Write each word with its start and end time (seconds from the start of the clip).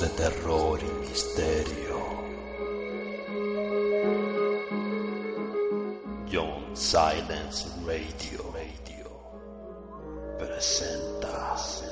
De 0.00 0.08
terror 0.08 0.78
y 0.82 1.08
misterio. 1.08 1.96
John 6.30 6.76
Silence 6.76 7.66
Radio, 7.86 8.52
Radio 8.52 9.08
presenta. 10.38 11.85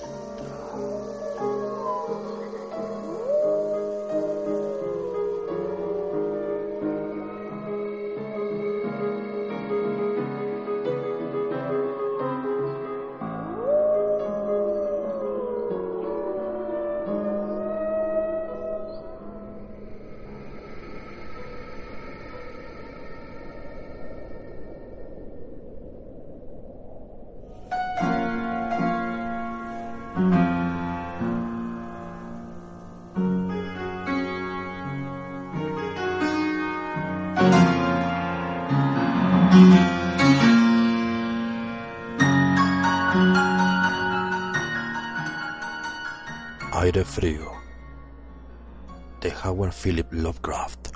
Lovecraft 50.25 50.89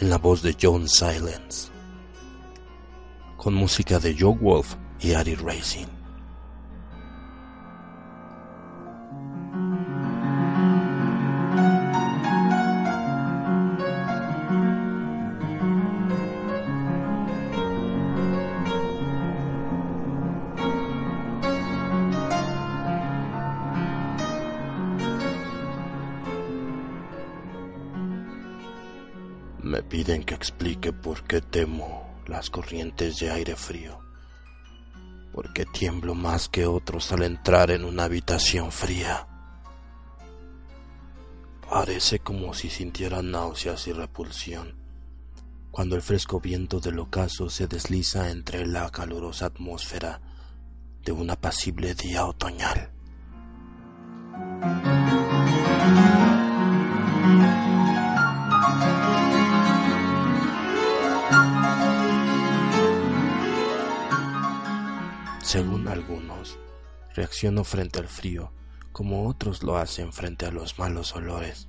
en 0.00 0.10
la 0.10 0.18
voz 0.18 0.42
de 0.42 0.56
John 0.60 0.88
Silence 0.88 1.70
con 3.36 3.54
música 3.54 4.00
de 4.00 4.16
Joe 4.18 4.36
Wolf 4.36 4.74
y 4.98 5.12
Ari 5.12 5.36
Racing. 5.36 5.97
Explique 30.38 30.92
por 30.92 31.24
qué 31.24 31.40
temo 31.40 32.22
las 32.28 32.48
corrientes 32.48 33.18
de 33.18 33.32
aire 33.32 33.56
frío. 33.56 33.98
¿Por 35.32 35.52
qué 35.52 35.66
tiemblo 35.66 36.14
más 36.14 36.48
que 36.48 36.64
otros 36.64 37.10
al 37.10 37.24
entrar 37.24 37.72
en 37.72 37.84
una 37.84 38.04
habitación 38.04 38.70
fría? 38.70 39.26
Parece 41.68 42.20
como 42.20 42.54
si 42.54 42.70
sintiera 42.70 43.20
náuseas 43.20 43.88
y 43.88 43.92
repulsión 43.92 44.78
cuando 45.72 45.96
el 45.96 46.02
fresco 46.02 46.40
viento 46.40 46.80
del 46.80 46.98
ocaso 46.98 47.50
se 47.50 47.66
desliza 47.66 48.30
entre 48.30 48.66
la 48.66 48.90
calurosa 48.90 49.46
atmósfera 49.46 50.20
de 51.04 51.12
un 51.12 51.30
apacible 51.30 51.94
día 51.94 52.26
otoñal. 52.26 52.90
Según 65.48 65.88
algunos, 65.88 66.58
reacciono 67.14 67.64
frente 67.64 68.00
al 68.00 68.06
frío 68.06 68.52
como 68.92 69.26
otros 69.26 69.62
lo 69.62 69.78
hacen 69.78 70.12
frente 70.12 70.44
a 70.44 70.50
los 70.50 70.78
malos 70.78 71.16
olores, 71.16 71.68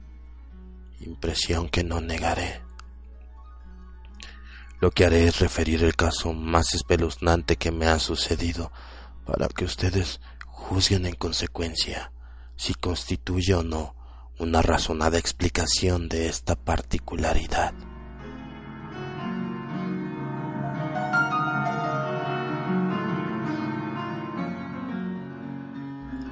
impresión 0.99 1.69
que 1.69 1.85
no 1.85 2.01
negaré. 2.01 2.61
Lo 4.81 4.91
que 4.91 5.05
haré 5.05 5.29
es 5.29 5.39
referir 5.39 5.81
el 5.85 5.95
caso 5.95 6.33
más 6.33 6.73
espeluznante 6.73 7.55
que 7.55 7.71
me 7.71 7.85
ha 7.85 7.99
sucedido 7.99 8.73
para 9.25 9.47
que 9.47 9.63
ustedes 9.63 10.19
juzguen 10.45 11.05
en 11.05 11.15
consecuencia 11.15 12.11
si 12.57 12.73
constituye 12.73 13.53
o 13.53 13.63
no 13.63 13.95
una 14.39 14.61
razonada 14.61 15.17
explicación 15.17 16.09
de 16.09 16.27
esta 16.27 16.57
particularidad. 16.57 17.73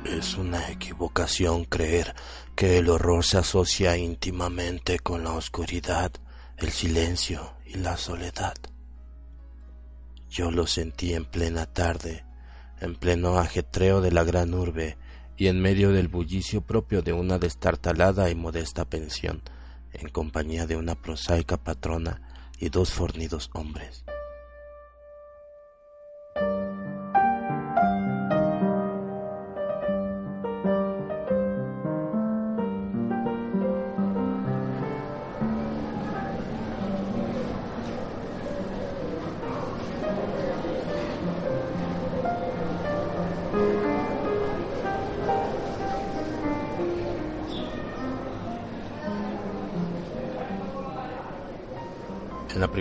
Es 0.10 0.36
una 0.36 0.72
equivocación 0.72 1.66
creer 1.66 2.16
que 2.56 2.78
el 2.78 2.90
horror 2.90 3.26
se 3.26 3.40
asocia 3.40 3.98
íntimamente 3.98 5.00
con 5.00 5.24
la 5.26 5.34
oscuridad, 5.34 6.12
el 6.58 6.72
silencio 6.72 7.56
y 7.66 7.76
la 7.76 7.98
soledad. 7.98 8.56
Yo 10.30 10.50
lo 10.50 10.66
sentí 10.66 11.14
en 11.14 11.26
plena 11.26 11.66
tarde, 11.66 12.26
en 12.80 12.96
pleno 12.96 13.38
ajetreo 13.38 14.00
de 14.00 14.12
la 14.12 14.24
gran 14.24 14.54
urbe 14.54 14.98
y 15.36 15.48
en 15.48 15.62
medio 15.62 15.92
del 15.92 16.08
bullicio 16.08 16.62
propio 16.62 17.02
de 17.02 17.12
una 17.12 17.38
destartalada 17.38 18.30
y 18.30 18.36
modesta 18.36 18.86
pensión, 18.86 19.42
en 19.92 20.08
compañía 20.10 20.66
de 20.66 20.78
una 20.78 20.96
prosaica 20.96 21.58
patrona 21.58 22.22
y 22.58 22.70
dos 22.70 22.94
fornidos 22.94 23.50
hombres. 23.54 24.06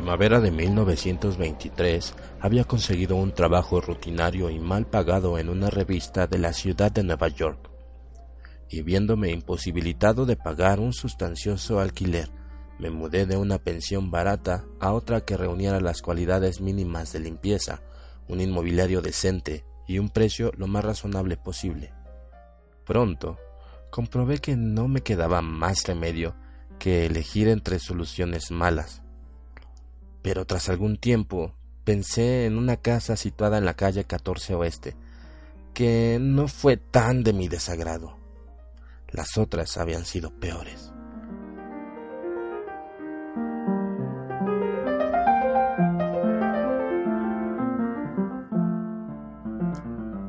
Primavera 0.06 0.38
de 0.38 0.52
1923 0.52 2.14
había 2.38 2.62
conseguido 2.62 3.16
un 3.16 3.32
trabajo 3.32 3.80
rutinario 3.80 4.50
y 4.50 4.60
mal 4.60 4.86
pagado 4.86 5.36
en 5.36 5.48
una 5.48 5.68
revista 5.68 6.28
de 6.28 6.38
la 6.38 6.52
ciudad 6.52 6.92
de 6.92 7.02
Nueva 7.02 7.26
York, 7.26 7.68
y 8.70 8.82
viéndome 8.82 9.32
imposibilitado 9.32 10.24
de 10.24 10.36
pagar 10.36 10.78
un 10.78 10.92
sustancioso 10.92 11.80
alquiler, 11.80 12.30
me 12.78 12.90
mudé 12.90 13.26
de 13.26 13.36
una 13.36 13.58
pensión 13.58 14.12
barata 14.12 14.64
a 14.78 14.92
otra 14.92 15.22
que 15.22 15.36
reuniera 15.36 15.80
las 15.80 16.02
cualidades 16.02 16.60
mínimas 16.60 17.12
de 17.12 17.18
limpieza, 17.18 17.82
un 18.28 18.40
inmobiliario 18.40 19.02
decente 19.02 19.64
y 19.88 19.98
un 19.98 20.10
precio 20.10 20.52
lo 20.56 20.68
más 20.68 20.84
razonable 20.84 21.36
posible. 21.36 21.92
Pronto 22.84 23.38
comprobé 23.90 24.38
que 24.38 24.54
no 24.54 24.86
me 24.86 25.00
quedaba 25.00 25.42
más 25.42 25.84
remedio 25.84 26.36
que 26.78 27.06
elegir 27.06 27.48
entre 27.48 27.80
soluciones 27.80 28.52
malas 28.52 29.02
pero 30.26 30.44
tras 30.44 30.68
algún 30.68 30.96
tiempo 30.96 31.54
pensé 31.84 32.46
en 32.46 32.58
una 32.58 32.78
casa 32.78 33.14
situada 33.14 33.58
en 33.58 33.64
la 33.64 33.74
calle 33.74 34.02
14 34.02 34.56
Oeste, 34.56 34.96
que 35.72 36.18
no 36.20 36.48
fue 36.48 36.76
tan 36.76 37.22
de 37.22 37.32
mi 37.32 37.46
desagrado. 37.46 38.16
Las 39.12 39.38
otras 39.38 39.76
habían 39.76 40.04
sido 40.04 40.32
peores. 40.32 40.92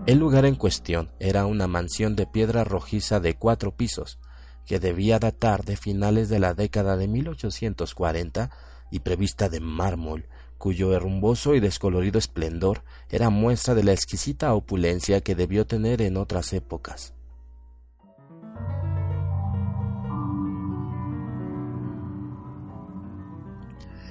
El 0.06 0.20
lugar 0.20 0.46
en 0.46 0.54
cuestión 0.54 1.10
era 1.18 1.48
una 1.48 1.66
mansión 1.66 2.16
de 2.16 2.28
piedra 2.28 2.64
rojiza 2.64 3.20
de 3.20 3.36
cuatro 3.36 3.76
pisos, 3.76 4.20
que 4.68 4.80
debía 4.80 5.18
datar 5.18 5.66
de 5.66 5.76
finales 5.76 6.30
de 6.30 6.38
la 6.38 6.54
década 6.54 6.98
de 6.98 7.08
1840 7.08 8.52
y 8.92 9.00
prevista 9.00 9.50
de 9.50 9.60
mármol, 9.60 10.28
cuyo 10.58 10.94
herrumboso 10.94 11.56
y 11.56 11.60
descolorido 11.60 12.18
esplendor 12.20 12.84
era 13.10 13.30
muestra 13.30 13.76
de 13.76 13.84
la 13.84 13.94
exquisita 13.94 14.54
opulencia 14.54 15.22
que 15.22 15.36
debió 15.36 15.66
tener 15.66 16.02
en 16.02 16.18
otras 16.18 16.54
épocas. 16.54 17.14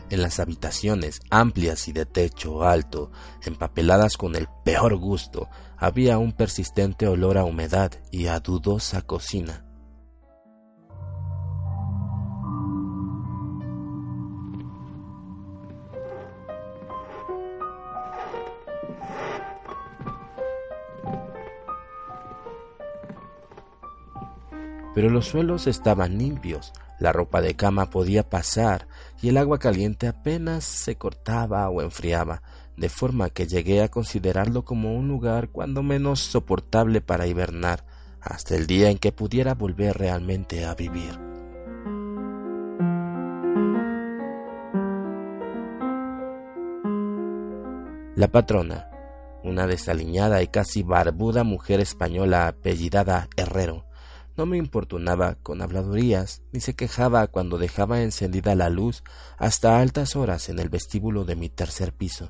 En 0.08 0.22
las 0.22 0.38
habitaciones 0.38 1.20
amplias 1.30 1.88
y 1.88 1.92
de 1.92 2.06
techo 2.06 2.62
alto, 2.62 3.10
empapeladas 3.44 4.16
con 4.16 4.36
el 4.36 4.46
peor 4.64 4.96
gusto, 4.96 5.48
había 5.76 6.18
un 6.18 6.32
persistente 6.32 7.08
olor 7.08 7.38
a 7.38 7.44
humedad 7.44 7.90
y 8.12 8.28
a 8.28 8.38
dudosa 8.38 9.02
cocina. 9.02 9.65
Pero 24.96 25.10
los 25.10 25.26
suelos 25.26 25.66
estaban 25.66 26.16
limpios, 26.16 26.72
la 26.98 27.12
ropa 27.12 27.42
de 27.42 27.54
cama 27.54 27.90
podía 27.90 28.30
pasar 28.30 28.88
y 29.20 29.28
el 29.28 29.36
agua 29.36 29.58
caliente 29.58 30.08
apenas 30.08 30.64
se 30.64 30.96
cortaba 30.96 31.68
o 31.68 31.82
enfriaba, 31.82 32.40
de 32.78 32.88
forma 32.88 33.28
que 33.28 33.46
llegué 33.46 33.82
a 33.82 33.90
considerarlo 33.90 34.64
como 34.64 34.96
un 34.96 35.06
lugar 35.06 35.50
cuando 35.50 35.82
menos 35.82 36.20
soportable 36.20 37.02
para 37.02 37.26
hibernar, 37.26 37.84
hasta 38.22 38.56
el 38.56 38.66
día 38.66 38.88
en 38.88 38.96
que 38.96 39.12
pudiera 39.12 39.52
volver 39.52 39.98
realmente 39.98 40.64
a 40.64 40.74
vivir. 40.74 41.20
La 48.14 48.28
patrona, 48.28 48.88
una 49.44 49.66
desaliñada 49.66 50.42
y 50.42 50.48
casi 50.48 50.82
barbuda 50.82 51.44
mujer 51.44 51.80
española 51.80 52.48
apellidada 52.48 53.28
Herrero, 53.36 53.84
no 54.36 54.46
me 54.46 54.56
importunaba 54.56 55.36
con 55.36 55.62
habladurías, 55.62 56.42
ni 56.52 56.60
se 56.60 56.74
quejaba 56.74 57.26
cuando 57.26 57.58
dejaba 57.58 58.02
encendida 58.02 58.54
la 58.54 58.68
luz 58.68 59.02
hasta 59.38 59.80
altas 59.80 60.16
horas 60.16 60.48
en 60.48 60.58
el 60.58 60.68
vestíbulo 60.68 61.24
de 61.24 61.36
mi 61.36 61.48
tercer 61.48 61.92
piso, 61.92 62.28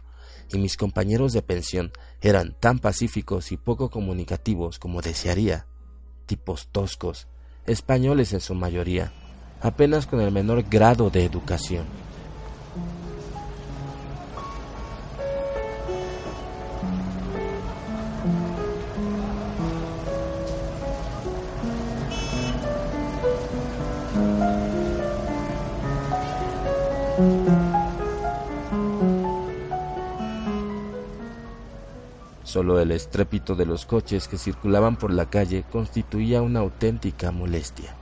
y 0.52 0.58
mis 0.58 0.76
compañeros 0.76 1.32
de 1.32 1.42
pensión 1.42 1.92
eran 2.20 2.54
tan 2.58 2.78
pacíficos 2.78 3.52
y 3.52 3.56
poco 3.56 3.90
comunicativos 3.90 4.78
como 4.78 5.02
desearía, 5.02 5.66
tipos 6.26 6.68
toscos, 6.68 7.28
españoles 7.66 8.32
en 8.32 8.40
su 8.40 8.54
mayoría, 8.54 9.12
apenas 9.60 10.06
con 10.06 10.20
el 10.20 10.30
menor 10.30 10.62
grado 10.62 11.10
de 11.10 11.24
educación. 11.24 12.05
Solo 32.42 32.78
el 32.78 32.92
estrépito 32.92 33.54
de 33.54 33.64
los 33.64 33.86
coches 33.86 34.28
que 34.28 34.36
circulaban 34.36 34.96
por 34.96 35.10
la 35.10 35.30
calle 35.30 35.64
constituía 35.70 36.42
una 36.42 36.60
auténtica 36.60 37.30
molestia. 37.32 37.96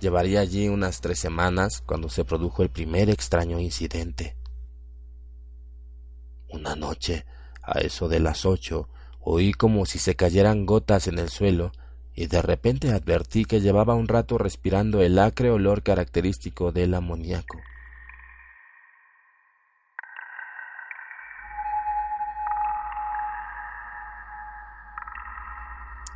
Llevaría 0.00 0.40
allí 0.40 0.68
unas 0.68 1.02
tres 1.02 1.18
semanas 1.18 1.82
cuando 1.84 2.08
se 2.08 2.24
produjo 2.24 2.62
el 2.62 2.70
primer 2.70 3.10
extraño 3.10 3.60
incidente. 3.60 4.36
Una 6.48 6.76
noche, 6.76 7.26
a 7.66 7.80
eso 7.80 8.08
de 8.08 8.20
las 8.20 8.46
ocho, 8.46 8.88
oí 9.20 9.52
como 9.52 9.84
si 9.84 9.98
se 9.98 10.14
cayeran 10.14 10.64
gotas 10.64 11.08
en 11.08 11.18
el 11.18 11.28
suelo 11.28 11.72
y 12.14 12.28
de 12.28 12.40
repente 12.40 12.92
advertí 12.92 13.44
que 13.44 13.60
llevaba 13.60 13.94
un 13.94 14.08
rato 14.08 14.38
respirando 14.38 15.02
el 15.02 15.18
acre 15.18 15.50
olor 15.50 15.82
característico 15.82 16.72
del 16.72 16.94
amoníaco. 16.94 17.58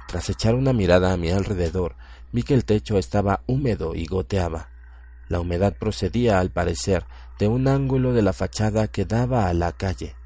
Tras 0.06 0.28
echar 0.30 0.54
una 0.54 0.72
mirada 0.72 1.12
a 1.12 1.16
mi 1.16 1.30
alrededor, 1.30 1.94
vi 2.32 2.42
que 2.42 2.54
el 2.54 2.64
techo 2.64 2.98
estaba 2.98 3.42
húmedo 3.46 3.94
y 3.94 4.06
goteaba. 4.06 4.68
La 5.28 5.38
humedad 5.38 5.76
procedía, 5.78 6.40
al 6.40 6.50
parecer, 6.50 7.04
de 7.38 7.46
un 7.46 7.68
ángulo 7.68 8.12
de 8.12 8.22
la 8.22 8.32
fachada 8.32 8.88
que 8.88 9.04
daba 9.04 9.46
a 9.46 9.54
la 9.54 9.70
calle. 9.70 10.16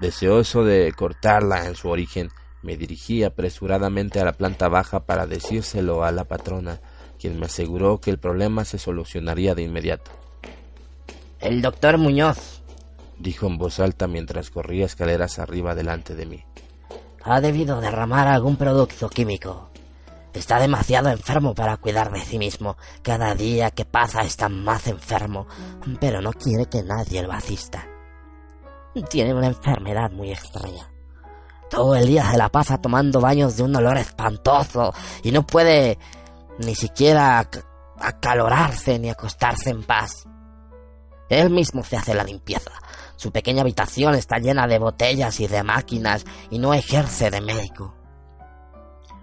Deseoso 0.00 0.64
de 0.64 0.92
cortarla 0.92 1.66
en 1.66 1.76
su 1.76 1.90
origen, 1.90 2.30
me 2.62 2.78
dirigí 2.78 3.22
apresuradamente 3.22 4.18
a 4.18 4.24
la 4.24 4.32
planta 4.32 4.68
baja 4.68 5.00
para 5.00 5.26
decírselo 5.26 6.04
a 6.04 6.10
la 6.10 6.24
patrona, 6.24 6.80
quien 7.18 7.38
me 7.38 7.46
aseguró 7.46 8.00
que 8.00 8.10
el 8.10 8.18
problema 8.18 8.64
se 8.64 8.78
solucionaría 8.78 9.54
de 9.54 9.62
inmediato. 9.62 10.10
El 11.38 11.60
doctor 11.60 11.98
Muñoz, 11.98 12.62
dijo 13.18 13.46
en 13.46 13.58
voz 13.58 13.78
alta 13.78 14.06
mientras 14.06 14.50
corría 14.50 14.86
escaleras 14.86 15.38
arriba 15.38 15.74
delante 15.74 16.14
de 16.14 16.24
mí. 16.24 16.44
Ha 17.22 17.42
debido 17.42 17.80
derramar 17.82 18.26
algún 18.26 18.56
producto 18.56 19.10
químico. 19.10 19.68
Está 20.32 20.58
demasiado 20.58 21.10
enfermo 21.10 21.54
para 21.54 21.76
cuidar 21.76 22.10
de 22.10 22.20
sí 22.20 22.38
mismo. 22.38 22.78
Cada 23.02 23.34
día 23.34 23.70
que 23.70 23.84
pasa 23.84 24.22
está 24.22 24.48
más 24.48 24.86
enfermo, 24.86 25.46
pero 26.00 26.22
no 26.22 26.32
quiere 26.32 26.66
que 26.66 26.82
nadie 26.82 27.22
lo 27.22 27.32
asista. 27.32 27.89
Tiene 29.08 29.32
una 29.32 29.46
enfermedad 29.46 30.10
muy 30.10 30.32
extraña. 30.32 30.90
Todo 31.70 31.94
el 31.94 32.08
día 32.08 32.28
se 32.28 32.36
la 32.36 32.48
pasa 32.48 32.80
tomando 32.80 33.20
baños 33.20 33.56
de 33.56 33.62
un 33.62 33.76
olor 33.76 33.96
espantoso 33.96 34.92
y 35.22 35.30
no 35.30 35.46
puede 35.46 35.96
ni 36.58 36.74
siquiera 36.74 37.48
acalorarse 38.00 38.98
ni 38.98 39.08
acostarse 39.08 39.70
en 39.70 39.84
paz. 39.84 40.26
Él 41.28 41.50
mismo 41.50 41.84
se 41.84 41.96
hace 41.96 42.14
la 42.14 42.24
limpieza. 42.24 42.72
Su 43.14 43.30
pequeña 43.30 43.62
habitación 43.62 44.16
está 44.16 44.38
llena 44.38 44.66
de 44.66 44.80
botellas 44.80 45.38
y 45.38 45.46
de 45.46 45.62
máquinas 45.62 46.24
y 46.50 46.58
no 46.58 46.74
ejerce 46.74 47.30
de 47.30 47.40
médico. 47.40 47.94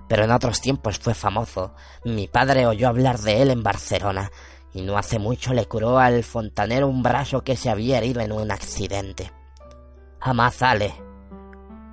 Pero 0.08 0.24
en 0.24 0.32
otros 0.32 0.62
tiempos 0.62 1.00
fue 1.00 1.14
famoso. 1.14 1.74
Mi 2.06 2.30
padre 2.30 2.66
oyó 2.66 2.88
hablar 2.88 3.20
de 3.20 3.42
él 3.42 3.52
en 3.52 3.64
Barcelona 3.64 4.32
y 4.74 4.84
no 4.84 4.98
hace 4.98 5.20
mucho 5.20 5.54
le 5.54 5.66
curó 5.66 6.00
al 6.00 6.24
fontanero 6.24 6.88
un 6.88 7.04
brazo 7.04 7.44
que 7.44 7.58
se 7.58 7.70
había 7.70 7.98
herido 7.98 8.22
en 8.22 8.32
un 8.32 8.50
accidente 8.50 9.34
sale. 10.52 10.94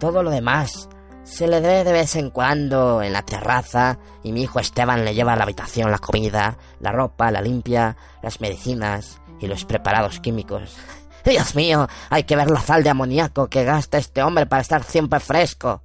Todo 0.01 0.23
lo 0.23 0.31
demás 0.31 0.89
se 1.25 1.49
le 1.49 1.61
dé 1.61 1.85
de 1.85 1.93
vez 1.93 2.17
en 2.17 2.31
cuando 2.31 3.03
en 3.03 3.13
la 3.13 3.23
terraza 3.23 3.99
y 4.23 4.33
mi 4.33 4.43
hijo 4.43 4.61
Esteban 4.61 5.05
le 5.05 5.15
lleva 5.15 5.33
a 5.33 5.37
la 5.37 5.45
habitación 5.45 5.91
la 5.91 5.99
comida, 5.99 6.59
la 6.81 6.93
ropa, 6.93 7.31
la 7.31 7.41
limpia, 7.41 7.97
las 8.23 8.41
medicinas 8.41 9.21
y 9.41 9.47
los 9.47 9.65
preparados 9.65 10.21
químicos. 10.21 10.77
Dios 11.25 11.55
mío, 11.55 11.89
hay 12.11 12.25
que 12.25 12.37
ver 12.37 12.51
la 12.51 12.61
sal 12.61 12.83
de 12.83 12.91
amoníaco 12.91 13.49
que 13.49 13.65
gasta 13.65 13.97
este 13.97 14.23
hombre 14.23 14.45
para 14.47 14.61
estar 14.63 14.83
siempre 14.83 15.19
fresco. 15.21 15.83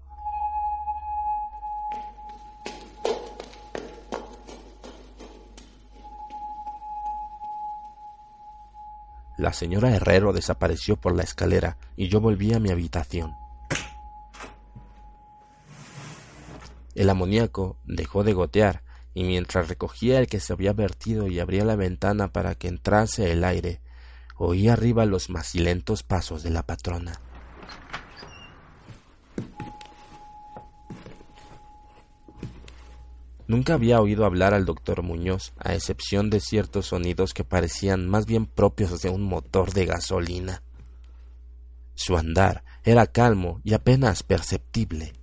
La 9.40 9.54
señora 9.54 9.96
Herrero 9.96 10.34
desapareció 10.34 10.98
por 10.98 11.16
la 11.16 11.24
escalera 11.24 11.78
y 11.96 12.10
yo 12.10 12.20
volví 12.20 12.54
a 12.54 12.60
mi 12.60 12.72
habitación. 12.72 13.38
El 16.94 17.10
amoníaco 17.10 17.78
dejó 17.86 18.26
de 18.26 18.34
gotear 18.34 18.84
y 19.14 19.24
mientras 19.24 19.70
recogía 19.70 20.20
el 20.20 20.28
que 20.28 20.42
se 20.42 20.52
había 20.52 20.74
vertido 20.74 21.30
y 21.30 21.40
abría 21.40 21.64
la 21.64 21.78
ventana 21.78 22.34
para 22.34 22.56
que 22.56 22.68
entrase 22.68 23.32
el 23.32 23.46
aire, 23.46 23.80
oí 24.36 24.68
arriba 24.68 25.06
los 25.06 25.30
macilentos 25.30 26.04
pasos 26.04 26.44
de 26.44 26.50
la 26.50 26.64
patrona. 26.64 27.22
Nunca 33.50 33.74
había 33.74 34.00
oído 34.00 34.26
hablar 34.26 34.54
al 34.54 34.64
doctor 34.64 35.02
Muñoz, 35.02 35.54
a 35.58 35.74
excepción 35.74 36.30
de 36.30 36.40
ciertos 36.40 36.86
sonidos 36.86 37.34
que 37.34 37.44
parecían 37.44 38.08
más 38.08 38.28
bien 38.28 38.46
propios 38.46 39.02
de 39.02 39.10
un 39.10 39.24
motor 39.24 39.74
de 39.74 39.88
gasolina. 39.88 40.62
Su 41.96 42.16
andar 42.16 42.64
era 42.84 43.08
calmo 43.08 43.60
y 43.64 43.74
apenas 43.74 44.22
perceptible. 44.22 45.14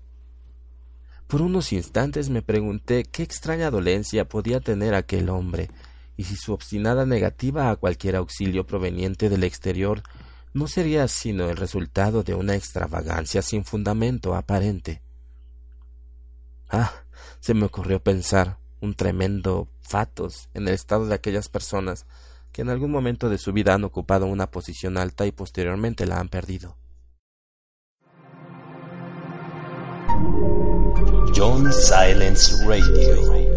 Por 1.28 1.40
unos 1.40 1.72
instantes 1.72 2.28
me 2.28 2.42
pregunté 2.42 3.04
qué 3.04 3.22
extraña 3.22 3.70
dolencia 3.70 4.28
podía 4.28 4.58
tener 4.58 4.96
aquel 4.96 5.28
hombre, 5.28 5.70
y 6.16 6.24
si 6.24 6.34
su 6.34 6.52
obstinada 6.52 7.06
negativa 7.06 7.70
a 7.70 7.76
cualquier 7.76 8.16
auxilio 8.16 8.66
proveniente 8.66 9.28
del 9.28 9.44
exterior 9.44 10.02
no 10.52 10.66
sería 10.66 11.06
sino 11.06 11.48
el 11.48 11.56
resultado 11.56 12.24
de 12.24 12.34
una 12.34 12.56
extravagancia 12.56 13.40
sin 13.40 13.64
fundamento 13.64 14.34
aparente. 14.34 15.00
Ah, 16.68 16.92
se 17.40 17.54
me 17.54 17.66
ocurrió 17.66 18.02
pensar 18.02 18.58
un 18.80 18.94
tremendo 18.94 19.68
fatos 19.80 20.48
en 20.54 20.68
el 20.68 20.74
estado 20.74 21.06
de 21.06 21.14
aquellas 21.14 21.48
personas 21.48 22.06
que 22.52 22.62
en 22.62 22.70
algún 22.70 22.90
momento 22.90 23.28
de 23.28 23.38
su 23.38 23.52
vida 23.52 23.74
han 23.74 23.84
ocupado 23.84 24.26
una 24.26 24.50
posición 24.50 24.96
alta 24.96 25.26
y 25.26 25.32
posteriormente 25.32 26.06
la 26.06 26.18
han 26.18 26.28
perdido. 26.28 26.76
John 31.34 31.70
Silence 31.70 32.66
Radio. 32.66 33.56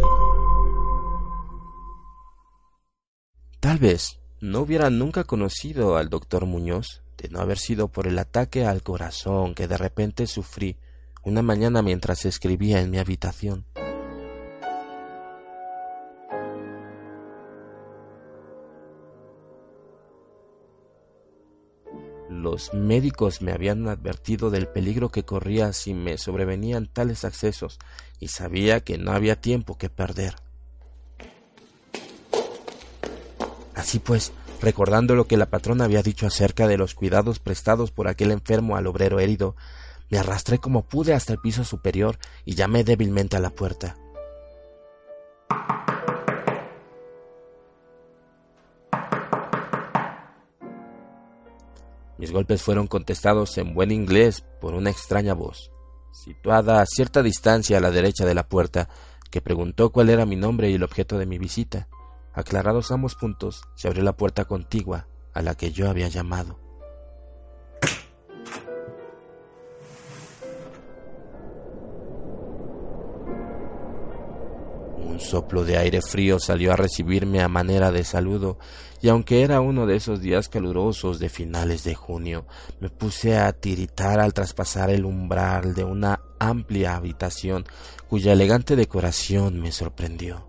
Tal 3.61 3.77
vez 3.77 4.19
no 4.41 4.61
hubiera 4.61 4.89
nunca 4.89 5.23
conocido 5.23 5.95
al 5.95 6.09
doctor 6.09 6.45
Muñoz 6.45 7.03
de 7.17 7.29
no 7.29 7.39
haber 7.39 7.57
sido 7.57 7.87
por 7.87 8.07
el 8.07 8.19
ataque 8.19 8.65
al 8.65 8.83
corazón 8.83 9.53
que 9.53 9.67
de 9.67 9.77
repente 9.77 10.27
sufrí 10.27 10.77
una 11.23 11.41
mañana 11.41 11.81
mientras 11.81 12.25
escribía 12.25 12.81
en 12.81 12.91
mi 12.91 12.97
habitación. 12.97 13.65
Los 22.29 22.73
médicos 22.73 23.41
me 23.41 23.51
habían 23.51 23.87
advertido 23.87 24.49
del 24.49 24.67
peligro 24.67 25.09
que 25.09 25.25
corría 25.25 25.73
si 25.73 25.93
me 25.93 26.17
sobrevenían 26.17 26.87
tales 26.87 27.25
accesos 27.25 27.79
y 28.19 28.29
sabía 28.29 28.79
que 28.79 28.97
no 28.97 29.11
había 29.11 29.41
tiempo 29.41 29.77
que 29.77 29.89
perder. 29.89 30.35
Así 33.75 33.99
pues, 33.99 34.31
recordando 34.61 35.15
lo 35.15 35.25
que 35.25 35.37
la 35.37 35.47
patrona 35.47 35.85
había 35.85 36.03
dicho 36.03 36.27
acerca 36.27 36.67
de 36.67 36.77
los 36.77 36.93
cuidados 36.93 37.39
prestados 37.39 37.91
por 37.91 38.07
aquel 38.07 38.31
enfermo 38.31 38.75
al 38.75 38.87
obrero 38.87 39.19
herido, 39.19 39.55
me 40.09 40.17
arrastré 40.17 40.59
como 40.59 40.87
pude 40.87 41.13
hasta 41.13 41.33
el 41.33 41.39
piso 41.39 41.63
superior 41.63 42.17
y 42.45 42.55
llamé 42.55 42.83
débilmente 42.83 43.37
a 43.37 43.39
la 43.39 43.49
puerta. 43.49 43.95
Mis 52.17 52.33
golpes 52.33 52.61
fueron 52.61 52.87
contestados 52.87 53.57
en 53.57 53.73
buen 53.73 53.91
inglés 53.91 54.43
por 54.59 54.73
una 54.73 54.89
extraña 54.89 55.33
voz, 55.33 55.71
situada 56.11 56.81
a 56.81 56.85
cierta 56.85 57.23
distancia 57.23 57.77
a 57.77 57.81
la 57.81 57.91
derecha 57.91 58.25
de 58.25 58.35
la 58.35 58.47
puerta, 58.49 58.89
que 59.31 59.41
preguntó 59.41 59.91
cuál 59.91 60.09
era 60.09 60.25
mi 60.25 60.35
nombre 60.35 60.69
y 60.69 60.73
el 60.73 60.83
objeto 60.83 61.17
de 61.17 61.25
mi 61.25 61.37
visita. 61.37 61.87
Aclarados 62.33 62.91
ambos 62.91 63.15
puntos, 63.15 63.61
se 63.75 63.87
abrió 63.87 64.03
la 64.03 64.17
puerta 64.17 64.43
contigua 64.45 65.07
a 65.33 65.41
la 65.41 65.55
que 65.55 65.71
yo 65.71 65.89
había 65.89 66.09
llamado. 66.09 66.68
Un 75.19 75.25
soplo 75.25 75.65
de 75.65 75.77
aire 75.77 76.01
frío 76.01 76.39
salió 76.39 76.71
a 76.71 76.77
recibirme 76.77 77.41
a 77.41 77.49
manera 77.49 77.91
de 77.91 78.05
saludo, 78.05 78.57
y 79.01 79.09
aunque 79.09 79.41
era 79.41 79.59
uno 79.59 79.85
de 79.85 79.97
esos 79.97 80.21
días 80.21 80.47
calurosos 80.47 81.19
de 81.19 81.27
finales 81.27 81.83
de 81.83 81.93
junio, 81.93 82.45
me 82.79 82.89
puse 82.89 83.37
a 83.37 83.51
tiritar 83.51 84.21
al 84.21 84.33
traspasar 84.33 84.89
el 84.89 85.03
umbral 85.03 85.75
de 85.75 85.83
una 85.83 86.21
amplia 86.39 86.95
habitación 86.95 87.65
cuya 88.07 88.31
elegante 88.31 88.77
decoración 88.77 89.59
me 89.59 89.73
sorprendió. 89.73 90.47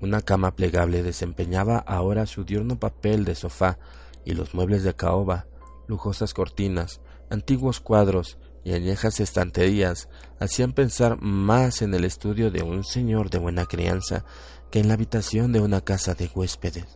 Una 0.00 0.20
cama 0.20 0.54
plegable 0.54 1.02
desempeñaba 1.02 1.78
ahora 1.78 2.26
su 2.26 2.44
diurno 2.44 2.78
papel 2.78 3.24
de 3.24 3.34
sofá 3.34 3.78
y 4.24 4.34
los 4.34 4.54
muebles 4.54 4.84
de 4.84 4.94
caoba, 4.94 5.46
lujosas 5.88 6.34
cortinas, 6.34 7.00
Antiguos 7.34 7.80
cuadros 7.80 8.38
y 8.62 8.74
añejas 8.74 9.18
estanterías 9.18 10.08
hacían 10.38 10.72
pensar 10.72 11.20
más 11.20 11.82
en 11.82 11.92
el 11.92 12.04
estudio 12.04 12.52
de 12.52 12.62
un 12.62 12.84
señor 12.84 13.28
de 13.28 13.38
buena 13.38 13.66
crianza 13.66 14.24
que 14.70 14.78
en 14.78 14.86
la 14.86 14.94
habitación 14.94 15.50
de 15.50 15.58
una 15.58 15.80
casa 15.80 16.14
de 16.14 16.30
huéspedes. 16.32 16.86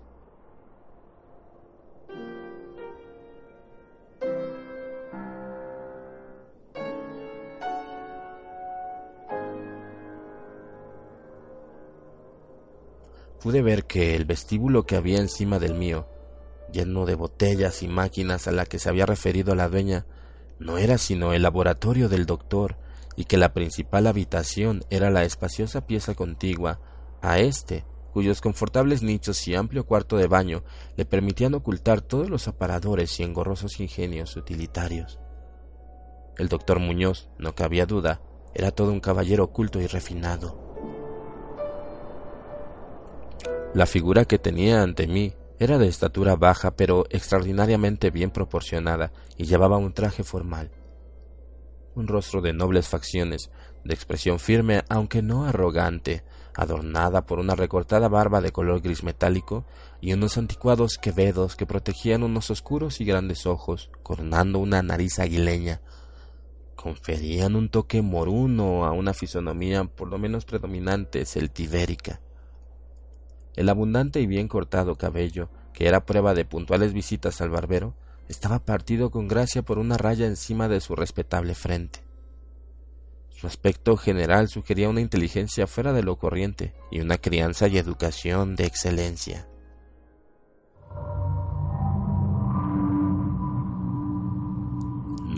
Pude 13.42 13.62
ver 13.62 13.86
que 13.86 14.14
el 14.14 14.24
vestíbulo 14.24 14.86
que 14.86 14.94
había 14.94 15.18
encima 15.18 15.58
del 15.58 15.74
mío, 15.74 16.06
lleno 16.72 17.06
de 17.06 17.16
botellas 17.16 17.82
y 17.82 17.88
máquinas 17.88 18.46
a 18.46 18.52
la 18.52 18.66
que 18.66 18.78
se 18.78 18.88
había 18.88 19.04
referido 19.04 19.56
la 19.56 19.68
dueña, 19.68 20.06
no 20.58 20.78
era 20.78 20.98
sino 20.98 21.32
el 21.32 21.42
laboratorio 21.42 22.08
del 22.08 22.26
doctor 22.26 22.76
y 23.16 23.24
que 23.24 23.36
la 23.36 23.52
principal 23.52 24.06
habitación 24.06 24.84
era 24.90 25.10
la 25.10 25.24
espaciosa 25.24 25.86
pieza 25.86 26.14
contigua 26.14 26.80
a 27.20 27.38
éste, 27.38 27.84
cuyos 28.12 28.40
confortables 28.40 29.02
nichos 29.02 29.46
y 29.48 29.54
amplio 29.54 29.86
cuarto 29.86 30.16
de 30.16 30.26
baño 30.26 30.62
le 30.96 31.04
permitían 31.04 31.54
ocultar 31.54 32.00
todos 32.00 32.30
los 32.30 32.48
aparadores 32.48 33.18
y 33.18 33.22
engorrosos 33.22 33.80
ingenios 33.80 34.36
utilitarios. 34.36 35.18
El 36.36 36.48
doctor 36.48 36.78
Muñoz, 36.78 37.28
no 37.38 37.54
cabía 37.54 37.86
duda, 37.86 38.20
era 38.54 38.70
todo 38.70 38.92
un 38.92 39.00
caballero 39.00 39.44
oculto 39.44 39.80
y 39.80 39.86
refinado. 39.86 40.68
La 43.74 43.86
figura 43.86 44.24
que 44.24 44.38
tenía 44.38 44.82
ante 44.82 45.06
mí 45.06 45.34
era 45.58 45.78
de 45.78 45.88
estatura 45.88 46.36
baja 46.36 46.72
pero 46.72 47.06
extraordinariamente 47.10 48.10
bien 48.10 48.30
proporcionada 48.30 49.12
y 49.36 49.44
llevaba 49.44 49.76
un 49.76 49.92
traje 49.92 50.24
formal. 50.24 50.70
Un 51.94 52.06
rostro 52.06 52.40
de 52.40 52.52
nobles 52.52 52.88
facciones, 52.88 53.50
de 53.84 53.94
expresión 53.94 54.38
firme 54.38 54.84
aunque 54.88 55.22
no 55.22 55.44
arrogante, 55.46 56.22
adornada 56.54 57.26
por 57.26 57.38
una 57.38 57.54
recortada 57.54 58.08
barba 58.08 58.40
de 58.40 58.52
color 58.52 58.80
gris 58.80 59.02
metálico 59.02 59.64
y 60.00 60.12
unos 60.12 60.38
anticuados 60.38 60.98
quevedos 60.98 61.56
que 61.56 61.66
protegían 61.66 62.22
unos 62.22 62.50
oscuros 62.50 63.00
y 63.00 63.04
grandes 63.04 63.46
ojos, 63.46 63.90
coronando 64.02 64.58
una 64.58 64.82
nariz 64.82 65.18
aguileña, 65.18 65.80
conferían 66.76 67.56
un 67.56 67.68
toque 67.68 68.02
moruno 68.02 68.86
a 68.86 68.92
una 68.92 69.12
fisonomía 69.12 69.84
por 69.84 70.08
lo 70.08 70.18
menos 70.18 70.44
predominante 70.44 71.24
celtibérica. 71.24 72.20
El 73.58 73.68
abundante 73.70 74.20
y 74.20 74.28
bien 74.28 74.46
cortado 74.46 74.94
cabello, 74.94 75.48
que 75.72 75.88
era 75.88 76.06
prueba 76.06 76.32
de 76.32 76.44
puntuales 76.44 76.92
visitas 76.92 77.40
al 77.40 77.50
barbero, 77.50 77.92
estaba 78.28 78.60
partido 78.60 79.10
con 79.10 79.26
gracia 79.26 79.62
por 79.62 79.80
una 79.80 79.96
raya 79.96 80.26
encima 80.26 80.68
de 80.68 80.80
su 80.80 80.94
respetable 80.94 81.56
frente. 81.56 81.98
Su 83.30 83.48
aspecto 83.48 83.96
general 83.96 84.46
sugería 84.46 84.88
una 84.88 85.00
inteligencia 85.00 85.66
fuera 85.66 85.92
de 85.92 86.04
lo 86.04 86.14
corriente 86.18 86.72
y 86.92 87.00
una 87.00 87.18
crianza 87.18 87.66
y 87.66 87.78
educación 87.78 88.54
de 88.54 88.66
excelencia. 88.66 89.47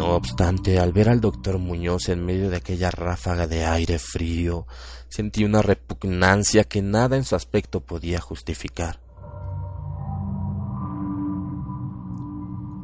No 0.00 0.14
obstante, 0.14 0.78
al 0.78 0.94
ver 0.94 1.10
al 1.10 1.20
doctor 1.20 1.58
Muñoz 1.58 2.08
en 2.08 2.24
medio 2.24 2.48
de 2.48 2.56
aquella 2.56 2.90
ráfaga 2.90 3.46
de 3.46 3.66
aire 3.66 3.98
frío, 3.98 4.66
sentí 5.10 5.44
una 5.44 5.60
repugnancia 5.60 6.64
que 6.64 6.80
nada 6.80 7.18
en 7.18 7.24
su 7.24 7.36
aspecto 7.36 7.80
podía 7.80 8.18
justificar. 8.18 8.98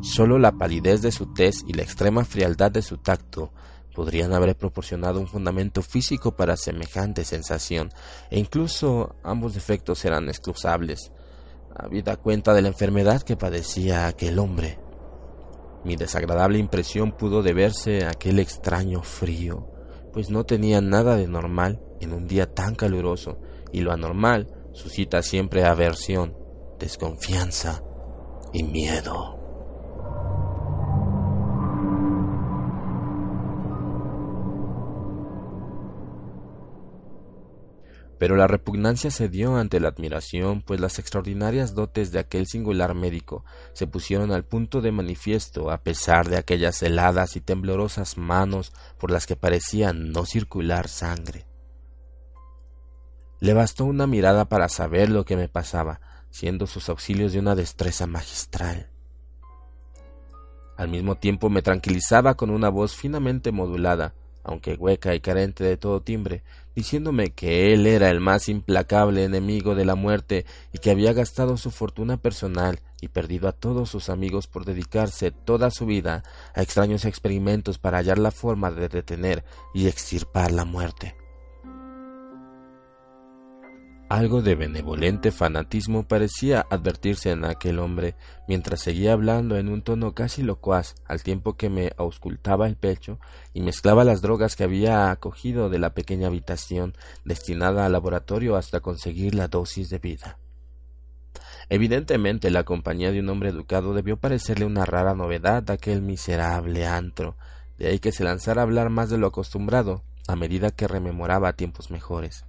Solo 0.02 0.38
la 0.38 0.52
palidez 0.52 1.00
de 1.00 1.10
su 1.10 1.32
tez 1.32 1.64
y 1.66 1.72
la 1.72 1.84
extrema 1.84 2.22
frialdad 2.26 2.70
de 2.70 2.82
su 2.82 2.98
tacto 2.98 3.50
podrían 3.94 4.34
haber 4.34 4.54
proporcionado 4.54 5.18
un 5.18 5.26
fundamento 5.26 5.80
físico 5.80 6.36
para 6.36 6.58
semejante 6.58 7.24
sensación, 7.24 7.94
e 8.30 8.38
incluso 8.38 9.16
ambos 9.24 9.54
defectos 9.54 10.04
eran 10.04 10.28
excusables, 10.28 11.12
habida 11.74 12.18
cuenta 12.18 12.52
de 12.52 12.60
la 12.60 12.68
enfermedad 12.68 13.22
que 13.22 13.38
padecía 13.38 14.06
aquel 14.06 14.38
hombre. 14.38 14.85
Mi 15.86 15.94
desagradable 15.94 16.58
impresión 16.58 17.12
pudo 17.12 17.44
deberse 17.44 18.04
a 18.04 18.10
aquel 18.10 18.40
extraño 18.40 19.02
frío, 19.04 19.68
pues 20.12 20.30
no 20.30 20.42
tenía 20.42 20.80
nada 20.80 21.14
de 21.14 21.28
normal 21.28 21.80
en 22.00 22.12
un 22.12 22.26
día 22.26 22.52
tan 22.52 22.74
caluroso, 22.74 23.38
y 23.70 23.82
lo 23.82 23.92
anormal 23.92 24.48
suscita 24.72 25.22
siempre 25.22 25.64
aversión, 25.64 26.36
desconfianza 26.80 27.84
y 28.52 28.64
miedo. 28.64 29.35
Pero 38.18 38.36
la 38.36 38.46
repugnancia 38.46 39.10
cedió 39.10 39.56
ante 39.56 39.78
la 39.78 39.88
admiración, 39.88 40.62
pues 40.62 40.80
las 40.80 40.98
extraordinarias 40.98 41.74
dotes 41.74 42.12
de 42.12 42.18
aquel 42.18 42.46
singular 42.46 42.94
médico 42.94 43.44
se 43.74 43.86
pusieron 43.86 44.32
al 44.32 44.44
punto 44.44 44.80
de 44.80 44.90
manifiesto 44.90 45.70
a 45.70 45.82
pesar 45.82 46.28
de 46.28 46.38
aquellas 46.38 46.82
heladas 46.82 47.36
y 47.36 47.40
temblorosas 47.40 48.16
manos 48.16 48.72
por 48.98 49.10
las 49.10 49.26
que 49.26 49.36
parecía 49.36 49.92
no 49.92 50.24
circular 50.24 50.88
sangre. 50.88 51.46
Le 53.38 53.52
bastó 53.52 53.84
una 53.84 54.06
mirada 54.06 54.46
para 54.46 54.70
saber 54.70 55.10
lo 55.10 55.26
que 55.26 55.36
me 55.36 55.48
pasaba, 55.48 56.00
siendo 56.30 56.66
sus 56.66 56.88
auxilios 56.88 57.34
de 57.34 57.38
una 57.38 57.54
destreza 57.54 58.06
magistral. 58.06 58.88
Al 60.78 60.88
mismo 60.88 61.16
tiempo 61.16 61.50
me 61.50 61.62
tranquilizaba 61.62 62.34
con 62.34 62.50
una 62.50 62.70
voz 62.70 62.94
finamente 62.94 63.52
modulada, 63.52 64.14
aunque 64.42 64.74
hueca 64.74 65.14
y 65.14 65.20
carente 65.20 65.64
de 65.64 65.76
todo 65.76 66.02
timbre, 66.02 66.44
diciéndome 66.76 67.32
que 67.32 67.72
él 67.72 67.86
era 67.86 68.10
el 68.10 68.20
más 68.20 68.48
implacable 68.48 69.24
enemigo 69.24 69.74
de 69.74 69.86
la 69.86 69.96
muerte 69.96 70.44
y 70.72 70.78
que 70.78 70.90
había 70.90 71.14
gastado 71.14 71.56
su 71.56 71.70
fortuna 71.70 72.18
personal 72.18 72.80
y 73.00 73.08
perdido 73.08 73.48
a 73.48 73.52
todos 73.52 73.88
sus 73.88 74.10
amigos 74.10 74.46
por 74.46 74.66
dedicarse 74.66 75.30
toda 75.30 75.70
su 75.70 75.86
vida 75.86 76.22
a 76.54 76.62
extraños 76.62 77.06
experimentos 77.06 77.78
para 77.78 77.98
hallar 77.98 78.18
la 78.18 78.30
forma 78.30 78.70
de 78.70 78.88
detener 78.88 79.42
y 79.74 79.88
extirpar 79.88 80.52
la 80.52 80.66
muerte. 80.66 81.25
Algo 84.08 84.40
de 84.40 84.54
benevolente 84.54 85.32
fanatismo 85.32 86.06
parecía 86.06 86.64
advertirse 86.70 87.32
en 87.32 87.44
aquel 87.44 87.80
hombre, 87.80 88.14
mientras 88.46 88.80
seguía 88.80 89.12
hablando 89.12 89.56
en 89.56 89.68
un 89.68 89.82
tono 89.82 90.14
casi 90.14 90.42
locuaz, 90.42 90.94
al 91.06 91.24
tiempo 91.24 91.56
que 91.56 91.70
me 91.70 91.90
auscultaba 91.96 92.68
el 92.68 92.76
pecho 92.76 93.18
y 93.52 93.62
mezclaba 93.62 94.04
las 94.04 94.22
drogas 94.22 94.54
que 94.54 94.62
había 94.62 95.10
acogido 95.10 95.70
de 95.70 95.80
la 95.80 95.92
pequeña 95.92 96.28
habitación 96.28 96.94
destinada 97.24 97.84
al 97.84 97.90
laboratorio 97.90 98.54
hasta 98.54 98.78
conseguir 98.78 99.34
la 99.34 99.48
dosis 99.48 99.90
de 99.90 99.98
vida. 99.98 100.38
Evidentemente 101.68 102.52
la 102.52 102.62
compañía 102.62 103.10
de 103.10 103.18
un 103.18 103.28
hombre 103.28 103.48
educado 103.48 103.92
debió 103.92 104.18
parecerle 104.18 104.66
una 104.66 104.84
rara 104.84 105.16
novedad 105.16 105.68
aquel 105.68 106.00
miserable 106.00 106.86
antro, 106.86 107.36
de 107.76 107.88
ahí 107.88 107.98
que 107.98 108.12
se 108.12 108.22
lanzara 108.22 108.62
a 108.62 108.64
hablar 108.64 108.88
más 108.88 109.10
de 109.10 109.18
lo 109.18 109.26
acostumbrado, 109.26 110.04
a 110.28 110.36
medida 110.36 110.70
que 110.70 110.86
rememoraba 110.86 111.54
tiempos 111.54 111.90
mejores. 111.90 112.45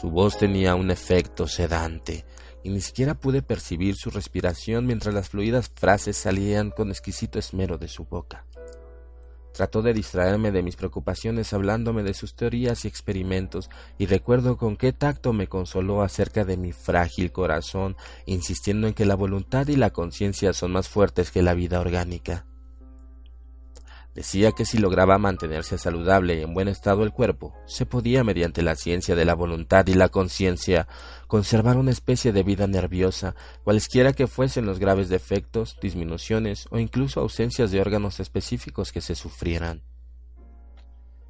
Su 0.00 0.10
voz 0.10 0.38
tenía 0.38 0.76
un 0.76 0.90
efecto 0.90 1.46
sedante, 1.46 2.24
y 2.62 2.70
ni 2.70 2.80
siquiera 2.80 3.14
pude 3.14 3.42
percibir 3.42 3.96
su 3.96 4.08
respiración 4.08 4.86
mientras 4.86 5.14
las 5.14 5.28
fluidas 5.28 5.70
frases 5.74 6.16
salían 6.16 6.70
con 6.70 6.88
exquisito 6.88 7.38
esmero 7.38 7.76
de 7.76 7.86
su 7.86 8.04
boca. 8.06 8.46
Trató 9.52 9.82
de 9.82 9.92
distraerme 9.92 10.52
de 10.52 10.62
mis 10.62 10.76
preocupaciones 10.76 11.52
hablándome 11.52 12.02
de 12.02 12.14
sus 12.14 12.34
teorías 12.34 12.86
y 12.86 12.88
experimentos, 12.88 13.68
y 13.98 14.06
recuerdo 14.06 14.56
con 14.56 14.78
qué 14.78 14.94
tacto 14.94 15.34
me 15.34 15.48
consoló 15.48 16.00
acerca 16.00 16.46
de 16.46 16.56
mi 16.56 16.72
frágil 16.72 17.30
corazón, 17.30 17.94
insistiendo 18.24 18.86
en 18.86 18.94
que 18.94 19.04
la 19.04 19.16
voluntad 19.16 19.68
y 19.68 19.76
la 19.76 19.90
conciencia 19.90 20.54
son 20.54 20.72
más 20.72 20.88
fuertes 20.88 21.30
que 21.30 21.42
la 21.42 21.52
vida 21.52 21.78
orgánica. 21.78 22.46
Decía 24.14 24.50
que 24.52 24.64
si 24.64 24.78
lograba 24.78 25.18
mantenerse 25.18 25.78
saludable 25.78 26.34
y 26.34 26.42
en 26.42 26.52
buen 26.52 26.66
estado 26.66 27.04
el 27.04 27.12
cuerpo, 27.12 27.54
se 27.66 27.86
podía, 27.86 28.24
mediante 28.24 28.62
la 28.62 28.74
ciencia 28.74 29.14
de 29.14 29.24
la 29.24 29.34
voluntad 29.34 29.86
y 29.86 29.94
la 29.94 30.08
conciencia, 30.08 30.88
conservar 31.28 31.76
una 31.76 31.92
especie 31.92 32.32
de 32.32 32.42
vida 32.42 32.66
nerviosa, 32.66 33.36
cualesquiera 33.62 34.12
que 34.12 34.26
fuesen 34.26 34.66
los 34.66 34.80
graves 34.80 35.08
defectos, 35.08 35.78
disminuciones 35.80 36.66
o 36.70 36.78
incluso 36.80 37.20
ausencias 37.20 37.70
de 37.70 37.80
órganos 37.80 38.18
específicos 38.18 38.90
que 38.90 39.00
se 39.00 39.14
sufrieran. 39.14 39.84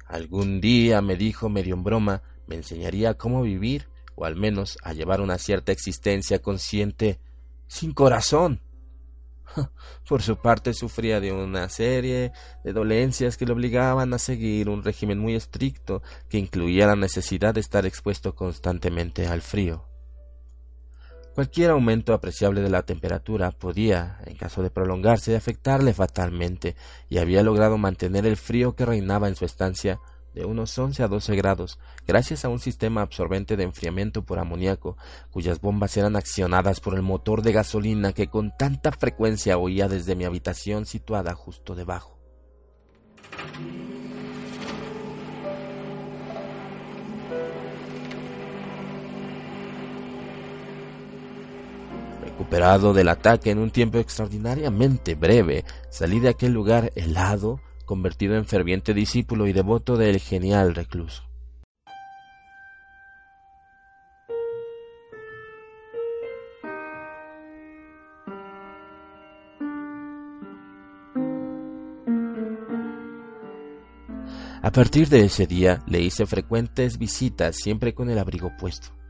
Algún 0.07 0.59
día, 0.59 1.01
me 1.01 1.15
dijo 1.15 1.49
medio 1.49 1.75
en 1.75 1.83
broma, 1.83 2.23
me 2.47 2.55
enseñaría 2.55 3.13
cómo 3.13 3.43
vivir, 3.43 3.87
o 4.15 4.25
al 4.25 4.35
menos 4.35 4.77
a 4.83 4.93
llevar 4.93 5.21
una 5.21 5.37
cierta 5.37 5.71
existencia 5.71 6.41
consciente, 6.41 7.19
sin 7.67 7.93
corazón. 7.93 8.59
Por 10.07 10.21
su 10.21 10.37
parte 10.37 10.73
sufría 10.73 11.19
de 11.19 11.31
una 11.31 11.69
serie 11.69 12.31
de 12.63 12.73
dolencias 12.73 13.37
que 13.37 13.45
le 13.45 13.53
obligaban 13.53 14.13
a 14.13 14.19
seguir 14.19 14.69
un 14.69 14.83
régimen 14.83 15.19
muy 15.19 15.35
estricto 15.35 16.01
que 16.29 16.37
incluía 16.37 16.87
la 16.87 16.95
necesidad 16.95 17.53
de 17.53 17.61
estar 17.61 17.85
expuesto 17.85 18.35
constantemente 18.35 19.27
al 19.27 19.41
frío. 19.41 19.87
Cualquier 21.33 21.71
aumento 21.71 22.13
apreciable 22.13 22.61
de 22.61 22.69
la 22.69 22.83
temperatura 22.83 23.51
podía, 23.51 24.19
en 24.25 24.35
caso 24.35 24.61
de 24.61 24.69
prolongarse, 24.69 25.35
afectarle 25.35 25.93
fatalmente, 25.93 26.75
y 27.07 27.19
había 27.19 27.41
logrado 27.41 27.77
mantener 27.77 28.25
el 28.25 28.35
frío 28.35 28.75
que 28.75 28.85
reinaba 28.85 29.29
en 29.29 29.37
su 29.37 29.45
estancia 29.45 30.01
de 30.33 30.45
unos 30.45 30.77
11 30.77 31.03
a 31.03 31.07
12 31.07 31.35
grados, 31.35 31.79
gracias 32.07 32.45
a 32.45 32.49
un 32.49 32.59
sistema 32.59 33.01
absorbente 33.01 33.57
de 33.57 33.63
enfriamiento 33.63 34.23
por 34.23 34.39
amoníaco, 34.39 34.97
cuyas 35.29 35.61
bombas 35.61 35.97
eran 35.97 36.15
accionadas 36.15 36.79
por 36.79 36.95
el 36.95 37.01
motor 37.01 37.41
de 37.41 37.51
gasolina 37.51 38.13
que 38.13 38.27
con 38.27 38.55
tanta 38.57 38.91
frecuencia 38.91 39.57
oía 39.57 39.87
desde 39.87 40.15
mi 40.15 40.25
habitación 40.25 40.85
situada 40.85 41.33
justo 41.35 41.75
debajo. 41.75 42.17
Recuperado 52.21 52.93
del 52.93 53.09
ataque 53.09 53.51
en 53.51 53.59
un 53.59 53.71
tiempo 53.71 53.99
extraordinariamente 53.99 55.15
breve, 55.15 55.63
salí 55.89 56.19
de 56.19 56.29
aquel 56.29 56.53
lugar 56.53 56.91
helado, 56.95 57.59
convertido 57.91 58.37
en 58.37 58.45
ferviente 58.45 58.93
discípulo 58.93 59.47
y 59.47 59.51
devoto 59.51 59.97
del 59.97 60.17
genial 60.21 60.75
recluso. 60.75 61.23
A 74.61 74.71
partir 74.71 75.09
de 75.09 75.25
ese 75.25 75.45
día 75.45 75.83
le 75.85 75.99
hice 75.99 76.25
frecuentes 76.25 76.97
visitas 76.97 77.57
siempre 77.57 77.93
con 77.93 78.09
el 78.09 78.19
abrigo 78.19 78.53
puesto. 78.57 79.00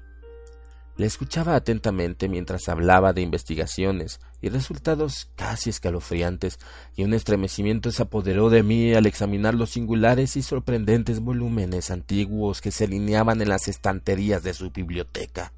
Le 1.01 1.07
escuchaba 1.07 1.55
atentamente 1.55 2.29
mientras 2.29 2.69
hablaba 2.69 3.11
de 3.11 3.23
investigaciones 3.23 4.19
y 4.39 4.49
resultados 4.49 5.31
casi 5.35 5.71
escalofriantes, 5.71 6.59
y 6.95 7.03
un 7.03 7.15
estremecimiento 7.15 7.91
se 7.91 8.03
apoderó 8.03 8.51
de 8.51 8.61
mí 8.61 8.93
al 8.93 9.07
examinar 9.07 9.55
los 9.55 9.71
singulares 9.71 10.37
y 10.37 10.43
sorprendentes 10.43 11.19
volúmenes 11.19 11.89
antiguos 11.89 12.61
que 12.61 12.69
se 12.69 12.83
alineaban 12.83 13.41
en 13.41 13.49
las 13.49 13.67
estanterías 13.67 14.43
de 14.43 14.53
su 14.53 14.69
biblioteca. 14.69 15.53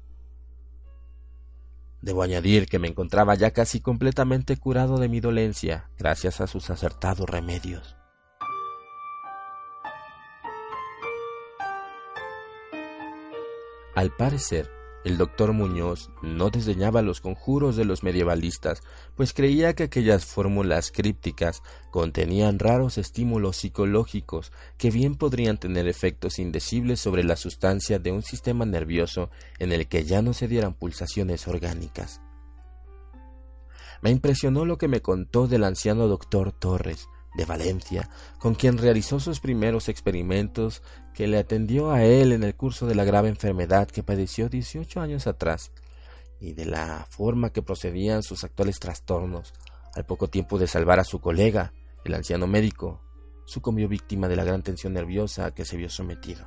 Debo 2.00 2.22
añadir 2.22 2.64
que 2.66 2.78
me 2.78 2.88
encontraba 2.88 3.34
ya 3.34 3.50
casi 3.50 3.80
completamente 3.80 4.56
curado 4.56 4.96
de 4.96 5.10
mi 5.10 5.20
dolencia, 5.20 5.90
gracias 5.98 6.40
a 6.40 6.46
sus 6.46 6.70
acertados 6.70 7.28
remedios. 7.28 7.98
Al 13.94 14.10
parecer, 14.16 14.83
el 15.04 15.18
doctor 15.18 15.52
Muñoz 15.52 16.10
no 16.22 16.48
desdeñaba 16.50 17.02
los 17.02 17.20
conjuros 17.20 17.76
de 17.76 17.84
los 17.84 18.02
medievalistas, 18.02 18.80
pues 19.14 19.34
creía 19.34 19.74
que 19.74 19.84
aquellas 19.84 20.24
fórmulas 20.24 20.90
crípticas 20.90 21.62
contenían 21.90 22.58
raros 22.58 22.96
estímulos 22.96 23.58
psicológicos 23.58 24.50
que 24.78 24.90
bien 24.90 25.14
podrían 25.14 25.58
tener 25.58 25.86
efectos 25.86 26.38
indecibles 26.38 27.00
sobre 27.00 27.22
la 27.22 27.36
sustancia 27.36 27.98
de 27.98 28.12
un 28.12 28.22
sistema 28.22 28.64
nervioso 28.64 29.30
en 29.58 29.72
el 29.72 29.88
que 29.88 30.04
ya 30.04 30.22
no 30.22 30.32
se 30.32 30.48
dieran 30.48 30.74
pulsaciones 30.74 31.46
orgánicas. 31.46 32.22
Me 34.00 34.10
impresionó 34.10 34.64
lo 34.64 34.78
que 34.78 34.88
me 34.88 35.00
contó 35.00 35.46
del 35.46 35.64
anciano 35.64 36.08
doctor 36.08 36.52
Torres, 36.52 37.08
de 37.34 37.44
Valencia, 37.44 38.08
con 38.38 38.54
quien 38.54 38.78
realizó 38.78 39.20
sus 39.20 39.40
primeros 39.40 39.88
experimentos, 39.88 40.82
que 41.12 41.26
le 41.26 41.38
atendió 41.38 41.90
a 41.90 42.04
él 42.04 42.32
en 42.32 42.42
el 42.42 42.54
curso 42.54 42.86
de 42.86 42.94
la 42.94 43.04
grave 43.04 43.28
enfermedad 43.28 43.88
que 43.88 44.02
padeció 44.02 44.48
dieciocho 44.48 45.00
años 45.00 45.26
atrás, 45.26 45.72
y 46.40 46.52
de 46.52 46.66
la 46.66 47.06
forma 47.08 47.50
que 47.50 47.62
procedían 47.62 48.22
sus 48.22 48.44
actuales 48.44 48.78
trastornos. 48.78 49.52
Al 49.94 50.04
poco 50.04 50.28
tiempo 50.28 50.58
de 50.58 50.66
salvar 50.66 50.98
a 51.00 51.04
su 51.04 51.20
colega, 51.20 51.72
el 52.04 52.14
anciano 52.14 52.46
médico, 52.46 53.00
sucumbió 53.46 53.88
víctima 53.88 54.28
de 54.28 54.36
la 54.36 54.44
gran 54.44 54.62
tensión 54.62 54.92
nerviosa 54.92 55.46
a 55.46 55.54
que 55.54 55.64
se 55.64 55.76
vio 55.76 55.88
sometido. 55.88 56.44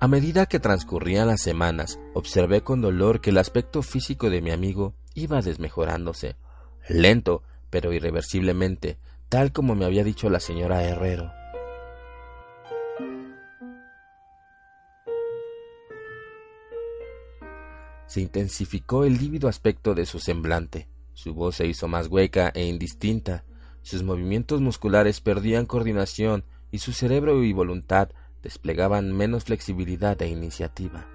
A 0.00 0.06
medida 0.06 0.44
que 0.44 0.60
transcurrían 0.60 1.28
las 1.28 1.40
semanas, 1.40 1.98
observé 2.12 2.60
con 2.60 2.82
dolor 2.82 3.22
que 3.22 3.30
el 3.30 3.38
aspecto 3.38 3.80
físico 3.80 4.28
de 4.28 4.42
mi 4.42 4.50
amigo 4.50 4.92
iba 5.14 5.40
desmejorándose, 5.40 6.36
lento, 6.90 7.42
pero 7.70 7.94
irreversiblemente, 7.94 8.98
tal 9.30 9.50
como 9.52 9.74
me 9.74 9.86
había 9.86 10.04
dicho 10.04 10.28
la 10.28 10.40
señora 10.40 10.84
Herrero. 10.84 11.37
Se 18.08 18.22
intensificó 18.22 19.04
el 19.04 19.18
lívido 19.18 19.48
aspecto 19.48 19.94
de 19.94 20.06
su 20.06 20.18
semblante, 20.18 20.88
su 21.12 21.34
voz 21.34 21.56
se 21.56 21.66
hizo 21.66 21.88
más 21.88 22.08
hueca 22.08 22.50
e 22.54 22.64
indistinta, 22.64 23.44
sus 23.82 24.02
movimientos 24.02 24.62
musculares 24.62 25.20
perdían 25.20 25.66
coordinación 25.66 26.44
y 26.70 26.78
su 26.78 26.92
cerebro 26.92 27.44
y 27.44 27.52
voluntad 27.52 28.08
desplegaban 28.42 29.14
menos 29.14 29.44
flexibilidad 29.44 30.20
e 30.22 30.28
iniciativa. 30.28 31.06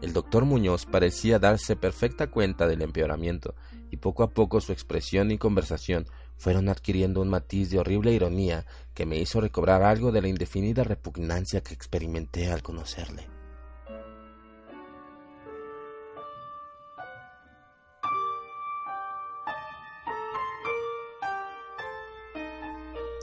El 0.00 0.12
doctor 0.12 0.46
Muñoz 0.46 0.86
parecía 0.86 1.38
darse 1.38 1.76
perfecta 1.76 2.26
cuenta 2.30 2.66
del 2.66 2.80
empeoramiento, 2.82 3.54
y 3.90 3.98
poco 3.98 4.22
a 4.22 4.30
poco 4.30 4.60
su 4.60 4.72
expresión 4.72 5.30
y 5.30 5.38
conversación 5.38 6.06
fueron 6.36 6.68
adquiriendo 6.68 7.20
un 7.20 7.28
matiz 7.28 7.70
de 7.70 7.78
horrible 7.78 8.12
ironía 8.12 8.66
que 8.94 9.06
me 9.06 9.18
hizo 9.18 9.40
recobrar 9.40 9.82
algo 9.82 10.12
de 10.12 10.22
la 10.22 10.28
indefinida 10.28 10.84
repugnancia 10.84 11.62
que 11.62 11.74
experimenté 11.74 12.50
al 12.50 12.62
conocerle. 12.62 13.28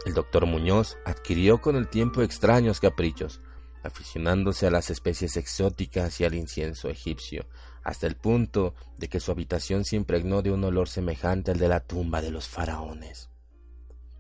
El 0.06 0.16
doctor 0.16 0.46
Muñoz 0.46 0.98
adquirió 1.06 1.62
con 1.62 1.76
el 1.76 1.88
tiempo 1.88 2.22
extraños 2.22 2.80
caprichos, 2.80 3.40
aficionándose 3.84 4.68
a 4.68 4.72
las 4.72 4.90
especies 4.90 5.38
exóticas 5.38 6.20
y 6.20 6.26
al 6.26 6.34
incienso 6.34 6.90
egipcio, 6.90 7.46
hasta 7.84 8.08
el 8.08 8.16
punto 8.16 8.74
de 8.98 9.10
que 9.10 9.20
su 9.20 9.32
habitación 9.32 9.86
se 9.86 9.96
impregnó 9.96 10.42
de 10.42 10.52
un 10.52 10.64
olor 10.64 10.88
semejante 10.88 11.52
al 11.52 11.58
de 11.60 11.68
la 11.68 11.80
tumba 11.80 12.22
de 12.22 12.32
los 12.32 12.48
faraones. 12.48 13.30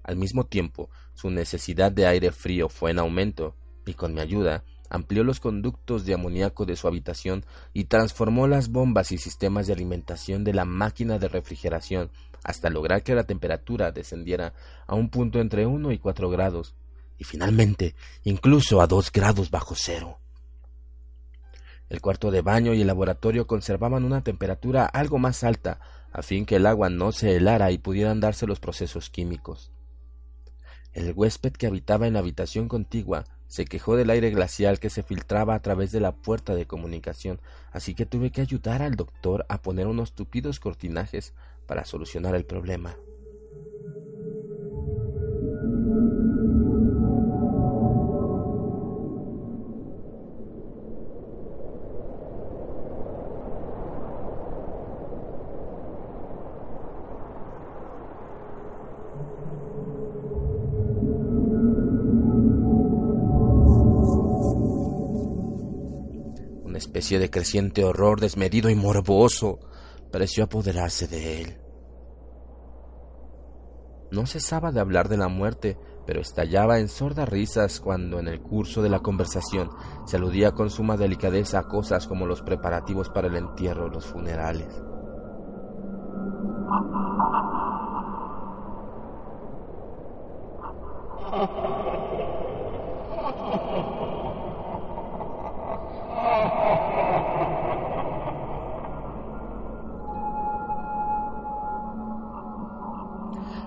Al 0.03 0.15
mismo 0.15 0.45
tiempo, 0.45 0.89
su 1.13 1.29
necesidad 1.29 1.91
de 1.91 2.07
aire 2.07 2.31
frío 2.31 2.69
fue 2.69 2.91
en 2.91 2.99
aumento, 2.99 3.55
y 3.85 3.93
con 3.93 4.13
mi 4.13 4.21
ayuda 4.21 4.63
amplió 4.89 5.23
los 5.23 5.39
conductos 5.39 6.05
de 6.05 6.13
amoníaco 6.13 6.65
de 6.65 6.75
su 6.75 6.87
habitación 6.87 7.45
y 7.73 7.85
transformó 7.85 8.47
las 8.47 8.69
bombas 8.69 9.11
y 9.11 9.17
sistemas 9.17 9.65
de 9.65 9.73
alimentación 9.73 10.43
de 10.43 10.53
la 10.53 10.65
máquina 10.65 11.17
de 11.17 11.29
refrigeración 11.29 12.11
hasta 12.43 12.69
lograr 12.69 13.03
que 13.03 13.15
la 13.15 13.23
temperatura 13.23 13.91
descendiera 13.91 14.53
a 14.87 14.95
un 14.95 15.09
punto 15.09 15.39
entre 15.39 15.65
1 15.65 15.91
y 15.91 15.99
4 15.99 16.29
grados, 16.29 16.75
y 17.17 17.23
finalmente 17.23 17.95
incluso 18.23 18.81
a 18.81 18.87
2 18.87 19.11
grados 19.11 19.49
bajo 19.51 19.75
cero. 19.75 20.17
El 21.91 21.99
cuarto 21.99 22.31
de 22.31 22.41
baño 22.41 22.73
y 22.73 22.79
el 22.79 22.87
laboratorio 22.87 23.47
conservaban 23.47 24.05
una 24.05 24.23
temperatura 24.23 24.85
algo 24.85 25.19
más 25.19 25.43
alta, 25.43 25.81
a 26.13 26.21
fin 26.21 26.45
que 26.45 26.55
el 26.55 26.65
agua 26.65 26.89
no 26.89 27.11
se 27.11 27.35
helara 27.35 27.69
y 27.71 27.79
pudieran 27.79 28.21
darse 28.21 28.47
los 28.47 28.61
procesos 28.61 29.09
químicos. 29.09 29.73
El 30.93 31.11
huésped 31.11 31.51
que 31.51 31.67
habitaba 31.67 32.07
en 32.07 32.13
la 32.13 32.19
habitación 32.19 32.69
contigua 32.69 33.25
se 33.47 33.65
quejó 33.65 33.97
del 33.97 34.09
aire 34.09 34.29
glacial 34.29 34.79
que 34.79 34.89
se 34.89 35.03
filtraba 35.03 35.53
a 35.53 35.61
través 35.61 35.91
de 35.91 35.99
la 35.99 36.13
puerta 36.13 36.55
de 36.55 36.65
comunicación, 36.65 37.41
así 37.73 37.93
que 37.93 38.05
tuve 38.05 38.31
que 38.31 38.39
ayudar 38.39 38.81
al 38.81 38.95
doctor 38.95 39.45
a 39.49 39.61
poner 39.61 39.87
unos 39.87 40.13
tupidos 40.13 40.61
cortinajes 40.61 41.33
para 41.67 41.83
solucionar 41.83 42.35
el 42.35 42.45
problema. 42.45 42.95
De 67.01 67.29
creciente 67.29 67.83
horror 67.83 68.21
desmedido 68.21 68.69
y 68.69 68.75
morboso 68.75 69.59
pareció 70.11 70.43
apoderarse 70.43 71.07
de 71.07 71.41
él. 71.41 71.57
No 74.11 74.25
cesaba 74.25 74.71
de 74.71 74.79
hablar 74.79 75.09
de 75.09 75.17
la 75.17 75.27
muerte, 75.27 75.77
pero 76.05 76.21
estallaba 76.21 76.79
en 76.79 76.89
sordas 76.89 77.27
risas 77.27 77.79
cuando 77.79 78.19
en 78.19 78.27
el 78.27 78.41
curso 78.41 78.81
de 78.81 78.89
la 78.89 78.99
conversación 78.99 79.69
se 80.05 80.17
aludía 80.17 80.51
con 80.51 80.69
suma 80.69 80.95
delicadeza 80.95 81.59
a 81.59 81.67
cosas 81.67 82.07
como 82.07 82.25
los 82.25 82.41
preparativos 82.41 83.09
para 83.09 83.27
el 83.27 83.35
entierro 83.35 83.85
o 83.85 83.89
los 83.89 84.05
funerales. 84.05 84.67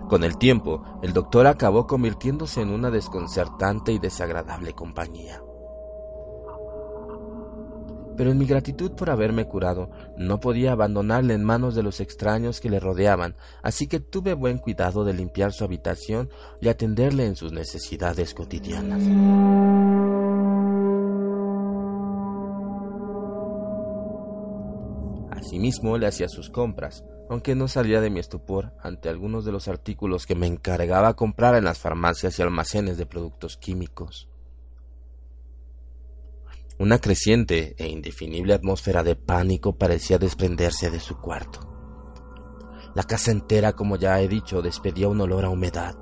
Con 0.09 0.23
el 0.23 0.37
tiempo, 0.37 0.83
el 1.03 1.12
doctor 1.12 1.47
acabó 1.47 1.87
convirtiéndose 1.87 2.61
en 2.61 2.71
una 2.71 2.90
desconcertante 2.90 3.93
y 3.93 3.99
desagradable 3.99 4.75
compañía. 4.75 5.43
Pero 8.17 8.31
en 8.31 8.38
mi 8.38 8.47
gratitud 8.47 8.93
por 8.93 9.11
haberme 9.11 9.47
curado, 9.47 9.90
no 10.17 10.38
podía 10.38 10.73
abandonarle 10.73 11.35
en 11.35 11.43
manos 11.43 11.75
de 11.75 11.83
los 11.83 12.01
extraños 12.01 12.61
que 12.61 12.71
le 12.71 12.79
rodeaban, 12.79 13.37
así 13.62 13.88
que 13.88 13.99
tuve 13.99 14.35
buen 14.35 14.59
cuidado 14.59 15.05
de 15.05 15.14
limpiar 15.14 15.53
su 15.53 15.64
habitación 15.64 16.31
y 16.61 16.69
atenderle 16.69 17.27
en 17.27 17.35
sus 17.35 17.53
necesidades 17.53 18.35
cotidianas. 18.35 19.74
Asimismo 25.55 25.97
le 25.99 26.09
hacía 26.09 26.29
sus 26.29 26.51
compras, 26.51 27.05
aunque 27.31 27.55
no 27.55 27.69
salía 27.69 28.01
de 28.01 28.11
mi 28.11 28.19
estupor 28.19 28.73
ante 28.83 29.09
algunos 29.09 29.45
de 29.45 29.53
los 29.53 29.69
artículos 29.69 30.27
que 30.27 30.35
me 30.35 30.49
encargaba 30.49 31.14
comprar 31.14 31.55
en 31.55 31.62
las 31.62 31.79
farmacias 31.79 32.37
y 32.37 32.43
almacenes 32.43 32.99
de 32.99 33.07
productos 33.07 33.57
químicos. 33.57 34.29
Una 36.81 36.99
creciente 36.99 37.77
e 37.79 37.87
indefinible 37.87 38.53
atmósfera 38.53 39.05
de 39.05 39.14
pánico 39.14 39.79
parecía 39.79 40.19
desprenderse 40.19 40.90
de 40.90 40.99
su 40.99 41.21
cuarto. 41.21 41.61
La 42.97 43.05
casa 43.05 43.31
entera, 43.31 43.75
como 43.75 43.95
ya 43.95 44.21
he 44.21 44.27
dicho, 44.27 44.61
despedía 44.61 45.07
un 45.07 45.21
olor 45.21 45.45
a 45.45 45.51
humedad, 45.51 45.95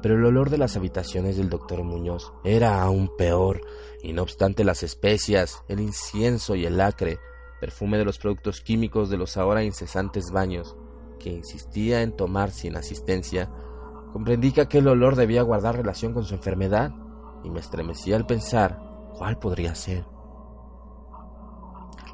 pero 0.00 0.14
el 0.14 0.24
olor 0.24 0.50
de 0.50 0.58
las 0.58 0.76
habitaciones 0.76 1.36
del 1.36 1.50
doctor 1.50 1.82
Muñoz 1.82 2.32
era 2.44 2.80
aún 2.80 3.10
peor, 3.18 3.60
y 4.04 4.12
no 4.12 4.22
obstante 4.22 4.62
las 4.62 4.84
especias, 4.84 5.64
el 5.66 5.80
incienso 5.80 6.54
y 6.54 6.64
el 6.64 6.80
acre 6.80 7.18
perfume 7.60 7.98
de 7.98 8.04
los 8.04 8.18
productos 8.18 8.60
químicos 8.60 9.10
de 9.10 9.18
los 9.18 9.36
ahora 9.36 9.62
incesantes 9.62 10.30
baños, 10.32 10.76
que 11.18 11.30
insistía 11.30 12.02
en 12.02 12.16
tomar 12.16 12.50
sin 12.50 12.76
asistencia, 12.76 13.50
comprendí 14.12 14.52
que 14.52 14.62
aquel 14.62 14.88
olor 14.88 15.14
debía 15.14 15.42
guardar 15.42 15.76
relación 15.76 16.14
con 16.14 16.24
su 16.24 16.34
enfermedad 16.34 16.92
y 17.44 17.50
me 17.50 17.60
estremecía 17.60 18.16
al 18.16 18.26
pensar 18.26 18.80
cuál 19.16 19.38
podría 19.38 19.74
ser. 19.74 20.04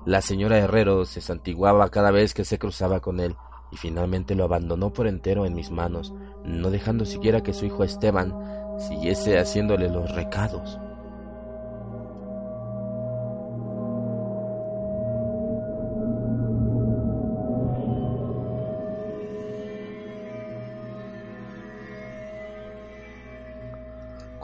La 0.05 0.21
señora 0.21 0.59
Herrero 0.59 1.05
se 1.05 1.21
santiguaba 1.21 1.89
cada 1.89 2.11
vez 2.11 2.35
que 2.35 2.45
se 2.45 2.59
cruzaba 2.59 3.01
con 3.01 3.21
él 3.21 3.37
y 3.73 3.77
finalmente 3.77 4.35
lo 4.35 4.45
abandonó 4.45 4.93
por 4.93 5.07
entero 5.07 5.47
en 5.47 5.55
mis 5.55 5.71
manos, 5.71 6.15
no 6.45 6.71
dejando 6.71 7.05
siquiera 7.05 7.43
que 7.43 7.53
su 7.53 7.67
hijo 7.67 7.83
Esteban 7.83 8.35
siguiese 8.79 9.39
haciéndole 9.39 9.89
los 9.89 10.15
recados. 10.15 10.79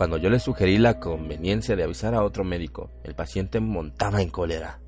Cuando 0.02 0.16
yo 0.16 0.30
le 0.30 0.40
sugerí 0.40 0.78
la 0.78 0.98
conveniencia 0.98 1.76
de 1.76 1.84
avisar 1.84 2.12
a 2.16 2.24
otro 2.24 2.42
médico, 2.42 2.90
el 3.04 3.14
paciente 3.14 3.60
montaba 3.60 4.20
en 4.20 4.30
cólera. 4.30 4.80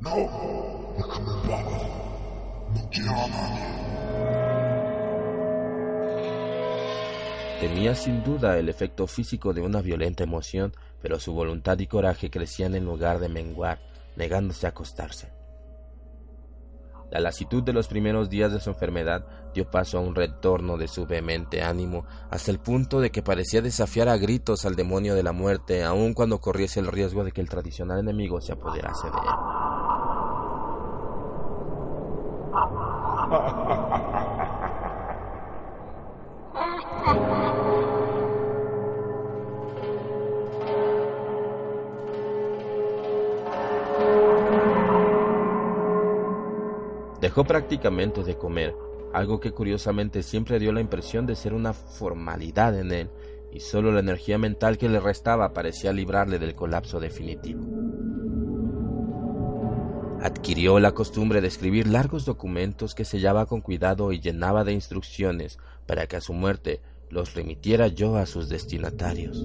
No, 0.00 0.10
déjame 0.94 1.30
en 1.30 1.48
paz. 1.48 1.64
Tenía 7.60 7.94
sin 7.94 8.22
duda 8.22 8.58
el 8.58 8.68
efecto 8.68 9.06
físico 9.06 9.54
de 9.54 9.62
una 9.62 9.80
violenta 9.80 10.24
emoción, 10.24 10.74
pero 11.00 11.18
su 11.18 11.32
voluntad 11.32 11.78
y 11.78 11.86
coraje 11.86 12.28
crecían 12.28 12.74
en 12.74 12.84
lugar 12.84 13.20
de 13.20 13.30
menguar, 13.30 13.78
negándose 14.16 14.66
a 14.66 14.68
acostarse. 14.68 15.33
La 17.10 17.20
lasitud 17.20 17.62
de 17.62 17.72
los 17.72 17.88
primeros 17.88 18.28
días 18.28 18.52
de 18.52 18.60
su 18.60 18.70
enfermedad 18.70 19.24
dio 19.54 19.70
paso 19.70 19.98
a 19.98 20.00
un 20.00 20.14
retorno 20.14 20.76
de 20.76 20.88
su 20.88 21.06
vehemente 21.06 21.62
ánimo, 21.62 22.04
hasta 22.30 22.50
el 22.50 22.58
punto 22.58 23.00
de 23.00 23.10
que 23.10 23.22
parecía 23.22 23.62
desafiar 23.62 24.08
a 24.08 24.16
gritos 24.16 24.64
al 24.64 24.74
demonio 24.76 25.14
de 25.14 25.22
la 25.22 25.32
muerte, 25.32 25.84
aun 25.84 26.14
cuando 26.14 26.40
corriese 26.40 26.80
el 26.80 26.88
riesgo 26.88 27.24
de 27.24 27.32
que 27.32 27.40
el 27.40 27.48
tradicional 27.48 28.00
enemigo 28.00 28.40
se 28.40 28.52
apoderase 28.52 29.06
de 29.06 29.16
él. 29.16 29.24
Dejó 47.34 47.48
prácticamente 47.48 48.22
de 48.22 48.38
comer, 48.38 48.76
algo 49.12 49.40
que 49.40 49.50
curiosamente 49.50 50.22
siempre 50.22 50.60
dio 50.60 50.70
la 50.70 50.80
impresión 50.80 51.26
de 51.26 51.34
ser 51.34 51.52
una 51.52 51.72
formalidad 51.72 52.78
en 52.78 52.92
él, 52.92 53.10
y 53.52 53.58
solo 53.58 53.90
la 53.90 53.98
energía 53.98 54.38
mental 54.38 54.78
que 54.78 54.88
le 54.88 55.00
restaba 55.00 55.52
parecía 55.52 55.92
librarle 55.92 56.38
del 56.38 56.54
colapso 56.54 57.00
definitivo. 57.00 57.64
Adquirió 60.22 60.78
la 60.78 60.92
costumbre 60.92 61.40
de 61.40 61.48
escribir 61.48 61.88
largos 61.88 62.24
documentos 62.24 62.94
que 62.94 63.04
sellaba 63.04 63.46
con 63.46 63.62
cuidado 63.62 64.12
y 64.12 64.20
llenaba 64.20 64.62
de 64.62 64.74
instrucciones 64.74 65.58
para 65.86 66.06
que 66.06 66.14
a 66.14 66.20
su 66.20 66.34
muerte 66.34 66.82
los 67.10 67.34
remitiera 67.34 67.88
yo 67.88 68.14
a 68.14 68.26
sus 68.26 68.48
destinatarios. 68.48 69.44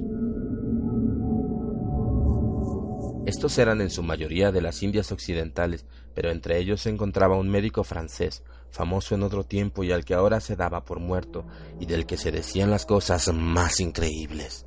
Estos 3.30 3.60
eran 3.60 3.80
en 3.80 3.92
su 3.92 4.02
mayoría 4.02 4.52
de 4.52 4.60
las 4.60 4.82
Indias 4.82 5.12
Occidentales, 5.12 5.86
pero 6.16 6.32
entre 6.32 6.58
ellos 6.58 6.82
se 6.82 6.90
encontraba 6.90 7.38
un 7.38 7.48
médico 7.48 7.84
francés, 7.84 8.44
famoso 8.72 9.14
en 9.14 9.22
otro 9.22 9.44
tiempo 9.44 9.84
y 9.84 9.92
al 9.92 10.04
que 10.04 10.16
ahora 10.16 10.40
se 10.40 10.56
daba 10.56 10.84
por 10.84 11.00
muerto, 11.00 11.46
y 11.80 11.86
del 11.86 12.08
que 12.08 12.18
se 12.18 12.32
decían 12.32 12.72
las 12.72 12.88
cosas 12.88 13.32
más 13.32 13.82
increíbles. 13.82 14.66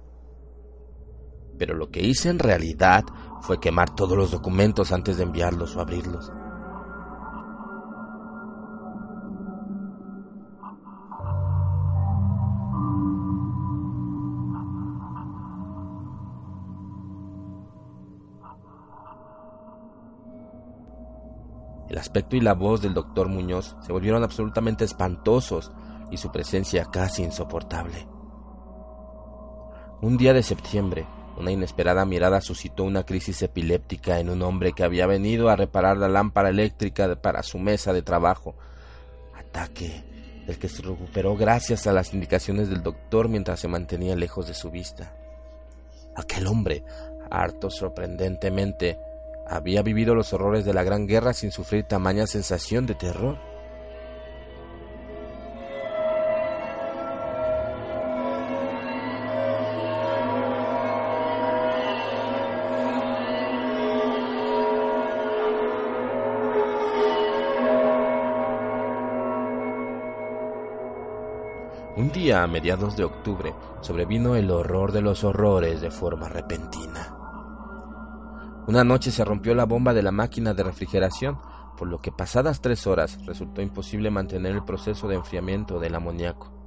Pero 1.58 1.74
lo 1.74 1.90
que 1.90 2.02
hice 2.02 2.28
en 2.28 2.38
realidad 2.38 3.02
fue 3.40 3.58
quemar 3.58 3.96
todos 3.96 4.16
los 4.16 4.30
documentos 4.30 4.92
antes 4.92 5.16
de 5.16 5.24
enviarlos 5.24 5.74
o 5.74 5.80
abrirlos. 5.80 6.30
El 21.92 21.98
aspecto 21.98 22.36
y 22.36 22.40
la 22.40 22.54
voz 22.54 22.80
del 22.80 22.94
doctor 22.94 23.28
Muñoz 23.28 23.76
se 23.82 23.92
volvieron 23.92 24.24
absolutamente 24.24 24.82
espantosos 24.82 25.72
y 26.10 26.16
su 26.16 26.32
presencia 26.32 26.86
casi 26.86 27.22
insoportable. 27.22 28.08
Un 30.00 30.16
día 30.16 30.32
de 30.32 30.42
septiembre, 30.42 31.06
una 31.36 31.52
inesperada 31.52 32.06
mirada 32.06 32.40
suscitó 32.40 32.84
una 32.84 33.04
crisis 33.04 33.42
epiléptica 33.42 34.20
en 34.20 34.30
un 34.30 34.40
hombre 34.40 34.72
que 34.72 34.84
había 34.84 35.06
venido 35.06 35.50
a 35.50 35.56
reparar 35.56 35.98
la 35.98 36.08
lámpara 36.08 36.48
eléctrica 36.48 37.14
para 37.16 37.42
su 37.42 37.58
mesa 37.58 37.92
de 37.92 38.00
trabajo. 38.00 38.54
Ataque 39.36 40.02
del 40.46 40.58
que 40.58 40.70
se 40.70 40.80
recuperó 40.80 41.36
gracias 41.36 41.86
a 41.86 41.92
las 41.92 42.14
indicaciones 42.14 42.70
del 42.70 42.82
doctor 42.82 43.28
mientras 43.28 43.60
se 43.60 43.68
mantenía 43.68 44.16
lejos 44.16 44.46
de 44.46 44.54
su 44.54 44.70
vista. 44.70 45.14
Aquel 46.16 46.46
hombre, 46.46 46.84
harto 47.30 47.68
sorprendentemente, 47.68 48.98
había 49.52 49.82
vivido 49.82 50.14
los 50.14 50.32
horrores 50.32 50.64
de 50.64 50.72
la 50.72 50.82
Gran 50.82 51.06
Guerra 51.06 51.34
sin 51.34 51.50
sufrir 51.50 51.84
tamaña 51.84 52.26
sensación 52.26 52.86
de 52.86 52.94
terror. 52.94 53.38
Un 71.94 72.10
día 72.10 72.42
a 72.42 72.46
mediados 72.46 72.96
de 72.96 73.04
octubre 73.04 73.54
sobrevino 73.82 74.34
el 74.34 74.50
horror 74.50 74.92
de 74.92 75.02
los 75.02 75.24
horrores 75.24 75.82
de 75.82 75.90
forma 75.90 76.28
repentina. 76.28 77.21
Una 78.66 78.84
noche 78.84 79.10
se 79.10 79.24
rompió 79.24 79.54
la 79.54 79.64
bomba 79.64 79.92
de 79.92 80.02
la 80.02 80.12
máquina 80.12 80.54
de 80.54 80.62
refrigeración, 80.62 81.38
por 81.76 81.88
lo 81.88 82.00
que 82.00 82.12
pasadas 82.12 82.60
tres 82.60 82.86
horas 82.86 83.18
resultó 83.26 83.60
imposible 83.60 84.10
mantener 84.10 84.52
el 84.52 84.64
proceso 84.64 85.08
de 85.08 85.16
enfriamiento 85.16 85.80
del 85.80 85.96
amoníaco. 85.96 86.61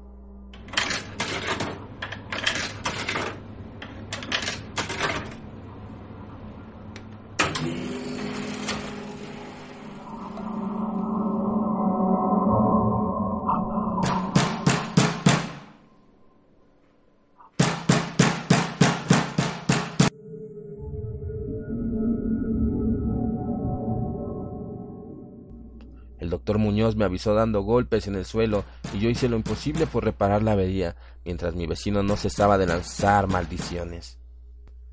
Dando 27.23 27.61
golpes 27.61 28.07
en 28.07 28.15
el 28.15 28.25
suelo 28.25 28.65
y 28.93 28.99
yo 28.99 29.09
hice 29.09 29.29
lo 29.29 29.37
imposible 29.37 29.87
por 29.87 30.03
reparar 30.03 30.43
la 30.43 30.51
avería, 30.51 30.95
mientras 31.23 31.55
mi 31.55 31.67
vecino 31.67 32.03
no 32.03 32.17
cesaba 32.17 32.57
de 32.57 32.67
lanzar 32.67 33.27
maldiciones. 33.27 34.19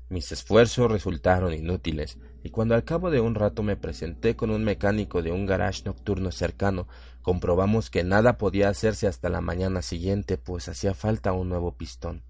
Mis 0.09 0.31
esfuerzos 0.31 0.91
resultaron 0.91 1.53
inútiles, 1.53 2.19
y 2.43 2.49
cuando 2.49 2.75
al 2.75 2.83
cabo 2.83 3.09
de 3.09 3.19
un 3.19 3.35
rato 3.35 3.63
me 3.63 3.77
presenté 3.77 4.35
con 4.35 4.51
un 4.51 4.63
mecánico 4.63 5.21
de 5.21 5.31
un 5.31 5.45
garage 5.45 5.83
nocturno 5.85 6.31
cercano, 6.31 6.87
comprobamos 7.21 7.89
que 7.89 8.03
nada 8.03 8.37
podía 8.37 8.69
hacerse 8.69 9.07
hasta 9.07 9.29
la 9.29 9.41
mañana 9.41 9.81
siguiente, 9.81 10.37
pues 10.37 10.67
hacía 10.69 10.93
falta 10.93 11.33
un 11.33 11.49
nuevo 11.49 11.75
pistón. 11.75 12.23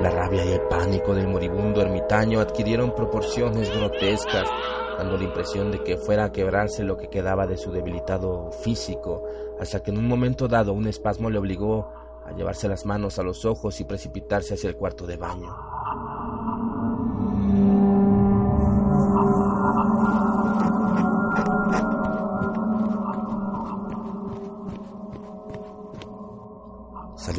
La 0.00 0.08
rabia 0.08 0.46
y 0.46 0.52
el 0.52 0.62
pánico 0.62 1.14
del 1.14 1.28
moribundo 1.28 1.82
ermitaño 1.82 2.40
adquirieron 2.40 2.94
proporciones 2.94 3.70
grotescas, 3.70 4.48
dando 4.96 5.18
la 5.18 5.24
impresión 5.24 5.70
de 5.70 5.82
que 5.84 5.98
fuera 5.98 6.24
a 6.24 6.32
quebrarse 6.32 6.84
lo 6.84 6.96
que 6.96 7.10
quedaba 7.10 7.46
de 7.46 7.58
su 7.58 7.70
debilitado 7.70 8.50
físico, 8.50 9.22
hasta 9.60 9.82
que 9.82 9.90
en 9.90 9.98
un 9.98 10.08
momento 10.08 10.48
dado 10.48 10.72
un 10.72 10.86
espasmo 10.86 11.28
le 11.28 11.38
obligó 11.38 11.92
a 12.24 12.32
llevarse 12.32 12.66
las 12.66 12.86
manos 12.86 13.18
a 13.18 13.22
los 13.22 13.44
ojos 13.44 13.78
y 13.80 13.84
precipitarse 13.84 14.54
hacia 14.54 14.70
el 14.70 14.76
cuarto 14.76 15.06
de 15.06 15.18
baño. 15.18 15.69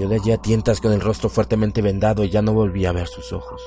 De 0.07 0.15
allí 0.15 0.31
a 0.31 0.37
tientas 0.37 0.81
con 0.81 0.91
el 0.93 0.99
rostro 0.99 1.29
fuertemente 1.29 1.81
vendado 1.81 2.23
y 2.23 2.29
ya 2.29 2.41
no 2.41 2.53
volvía 2.53 2.89
a 2.89 2.93
ver 2.93 3.07
sus 3.07 3.31
ojos. 3.33 3.61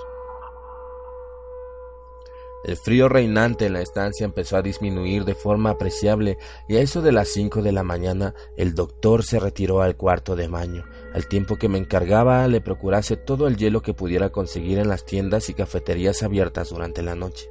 El 2.65 2.77
frío 2.77 3.09
reinante 3.09 3.67
en 3.67 3.75
la 3.75 3.83
estancia 3.83 4.25
empezó 4.25 4.57
a 4.57 4.63
disminuir 4.63 5.25
de 5.25 5.35
forma 5.35 5.71
apreciable 5.71 6.39
y 6.67 6.77
a 6.77 6.81
eso 6.81 7.03
de 7.03 7.13
las 7.13 7.29
cinco 7.29 7.63
de 7.63 7.73
la 7.73 7.83
mañana 7.83 8.35
el 8.57 8.75
doctor 8.75 9.23
se 9.23 9.39
retiró 9.39 9.81
al 9.81 9.97
cuarto 9.97 10.35
de 10.35 10.49
baño, 10.49 10.85
al 11.13 11.29
tiempo 11.29 11.57
que 11.57 11.69
me 11.69 11.79
encargaba 11.79 12.49
le 12.49 12.61
procurase 12.61 13.17
todo 13.17 13.47
el 13.47 13.57
hielo 13.57 13.81
que 13.81 13.95
pudiera 13.95 14.31
conseguir 14.31 14.79
en 14.79 14.89
las 14.89 15.05
tiendas 15.05 15.49
y 15.51 15.55
cafeterías 15.55 16.23
abiertas 16.23 16.71
durante 16.71 17.03
la 17.03 17.15
noche. 17.15 17.49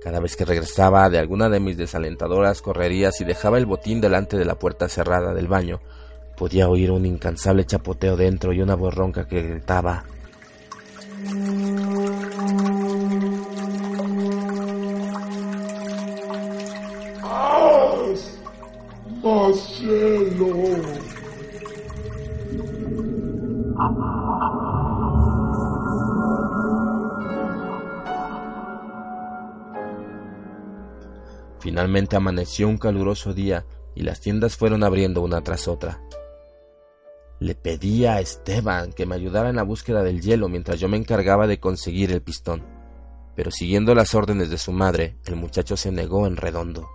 Cada 0.00 0.20
vez 0.20 0.36
que 0.36 0.44
regresaba 0.44 1.08
de 1.10 1.18
alguna 1.18 1.48
de 1.48 1.60
mis 1.60 1.76
desalentadoras 1.76 2.62
correrías 2.62 3.20
y 3.20 3.24
dejaba 3.24 3.58
el 3.58 3.66
botín 3.66 4.00
delante 4.00 4.36
de 4.36 4.44
la 4.44 4.58
puerta 4.58 4.88
cerrada 4.88 5.34
del 5.34 5.48
baño, 5.48 5.80
Podía 6.36 6.68
oír 6.68 6.90
un 6.90 7.06
incansable 7.06 7.64
chapoteo 7.64 8.16
dentro 8.16 8.52
y 8.52 8.60
una 8.60 8.74
voz 8.74 8.94
ronca 8.94 9.26
que 9.26 9.42
gritaba. 9.42 10.04
Finalmente 31.60 32.14
amaneció 32.14 32.68
un 32.68 32.76
caluroso 32.76 33.32
día 33.32 33.64
y 33.94 34.02
las 34.02 34.20
tiendas 34.20 34.56
fueron 34.56 34.84
abriendo 34.84 35.22
una 35.22 35.40
tras 35.40 35.66
otra. 35.66 36.00
Le 37.44 37.54
pedí 37.54 38.06
a 38.06 38.20
Esteban 38.20 38.94
que 38.94 39.04
me 39.04 39.16
ayudara 39.16 39.50
en 39.50 39.56
la 39.56 39.64
búsqueda 39.64 40.02
del 40.02 40.22
hielo 40.22 40.48
mientras 40.48 40.80
yo 40.80 40.88
me 40.88 40.96
encargaba 40.96 41.46
de 41.46 41.60
conseguir 41.60 42.10
el 42.10 42.22
pistón, 42.22 42.64
pero 43.36 43.50
siguiendo 43.50 43.94
las 43.94 44.14
órdenes 44.14 44.48
de 44.48 44.56
su 44.56 44.72
madre, 44.72 45.18
el 45.26 45.36
muchacho 45.36 45.76
se 45.76 45.92
negó 45.92 46.26
en 46.26 46.38
redondo. 46.38 46.88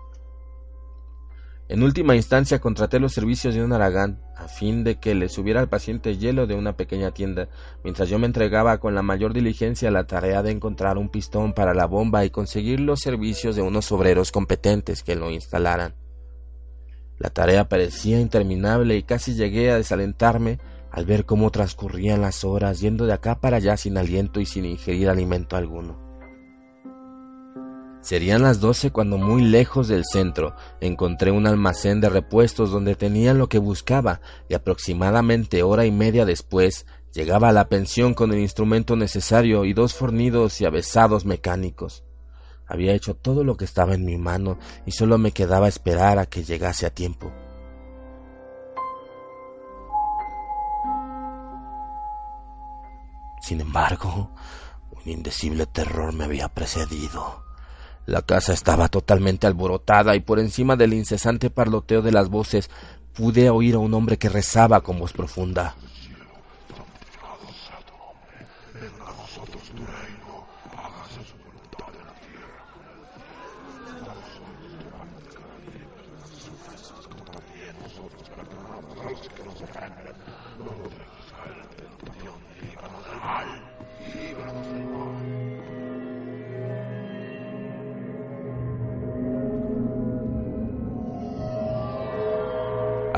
En 1.67 1.83
última 1.83 2.15
instancia 2.15 2.57
contraté 2.57 2.99
los 2.99 3.13
servicios 3.13 3.53
de 3.53 3.63
un 3.63 3.73
aragán 3.73 4.23
a 4.35 4.47
fin 4.47 4.83
de 4.83 4.99
que 4.99 5.13
le 5.13 5.29
subiera 5.29 5.59
al 5.59 5.69
paciente 5.69 6.17
hielo 6.17 6.47
de 6.47 6.55
una 6.55 6.75
pequeña 6.75 7.11
tienda, 7.11 7.47
mientras 7.83 8.09
yo 8.09 8.17
me 8.17 8.25
entregaba 8.25 8.79
con 8.79 8.95
la 8.95 9.03
mayor 9.03 9.33
diligencia 9.33 9.89
a 9.89 9.91
la 9.91 10.07
tarea 10.07 10.41
de 10.41 10.49
encontrar 10.49 10.97
un 10.97 11.09
pistón 11.09 11.53
para 11.53 11.75
la 11.75 11.85
bomba 11.85 12.25
y 12.25 12.31
conseguir 12.31 12.79
los 12.79 13.01
servicios 13.01 13.55
de 13.55 13.61
unos 13.61 13.91
obreros 13.91 14.31
competentes 14.31 15.03
que 15.03 15.15
lo 15.15 15.29
instalaran. 15.29 15.93
La 17.19 17.29
tarea 17.29 17.67
parecía 17.67 18.19
interminable 18.19 18.95
y 18.95 19.03
casi 19.03 19.35
llegué 19.35 19.71
a 19.71 19.75
desalentarme 19.75 20.59
al 20.89 21.05
ver 21.05 21.25
cómo 21.25 21.51
transcurrían 21.51 22.21
las 22.21 22.43
horas 22.43 22.79
yendo 22.79 23.05
de 23.05 23.13
acá 23.13 23.39
para 23.39 23.57
allá 23.57 23.77
sin 23.77 23.97
aliento 23.97 24.39
y 24.39 24.45
sin 24.45 24.65
ingerir 24.65 25.09
alimento 25.09 25.57
alguno. 25.57 26.09
Serían 28.01 28.41
las 28.41 28.61
doce 28.61 28.91
cuando 28.91 29.17
muy 29.17 29.43
lejos 29.43 29.89
del 29.89 30.05
centro 30.05 30.55
encontré 30.79 31.31
un 31.31 31.45
almacén 31.45 31.99
de 31.99 32.09
repuestos 32.09 32.71
donde 32.71 32.95
tenía 32.95 33.33
lo 33.33 33.49
que 33.49 33.59
buscaba 33.59 34.21
y 34.47 34.53
aproximadamente 34.53 35.61
hora 35.63 35.85
y 35.85 35.91
media 35.91 36.25
después 36.25 36.85
llegaba 37.13 37.49
a 37.49 37.53
la 37.53 37.67
pensión 37.67 38.13
con 38.13 38.31
el 38.31 38.39
instrumento 38.39 38.95
necesario 38.95 39.65
y 39.65 39.73
dos 39.73 39.93
fornidos 39.93 40.61
y 40.61 40.65
avesados 40.65 41.25
mecánicos. 41.25 42.05
Había 42.69 42.93
hecho 42.93 43.15
todo 43.15 43.43
lo 43.43 43.57
que 43.57 43.65
estaba 43.65 43.95
en 43.95 44.05
mi 44.05 44.17
mano 44.17 44.59
y 44.85 44.91
solo 44.91 45.17
me 45.17 45.31
quedaba 45.31 45.67
esperar 45.67 46.19
a 46.19 46.27
que 46.27 46.43
llegase 46.43 46.85
a 46.85 46.91
tiempo. 46.91 47.33
Sin 53.41 53.59
embargo, 53.61 54.29
un 54.91 55.11
indecible 55.11 55.65
terror 55.65 56.13
me 56.13 56.25
había 56.25 56.49
precedido. 56.49 57.43
La 58.05 58.21
casa 58.21 58.53
estaba 58.53 58.87
totalmente 58.87 59.47
alborotada 59.47 60.15
y 60.15 60.19
por 60.19 60.39
encima 60.39 60.75
del 60.75 60.93
incesante 60.93 61.49
parloteo 61.49 62.03
de 62.03 62.11
las 62.11 62.29
voces 62.29 62.69
pude 63.13 63.49
oír 63.49 63.75
a 63.75 63.79
un 63.79 63.95
hombre 63.95 64.17
que 64.17 64.29
rezaba 64.29 64.81
con 64.81 64.99
voz 64.99 65.13
profunda. 65.13 65.75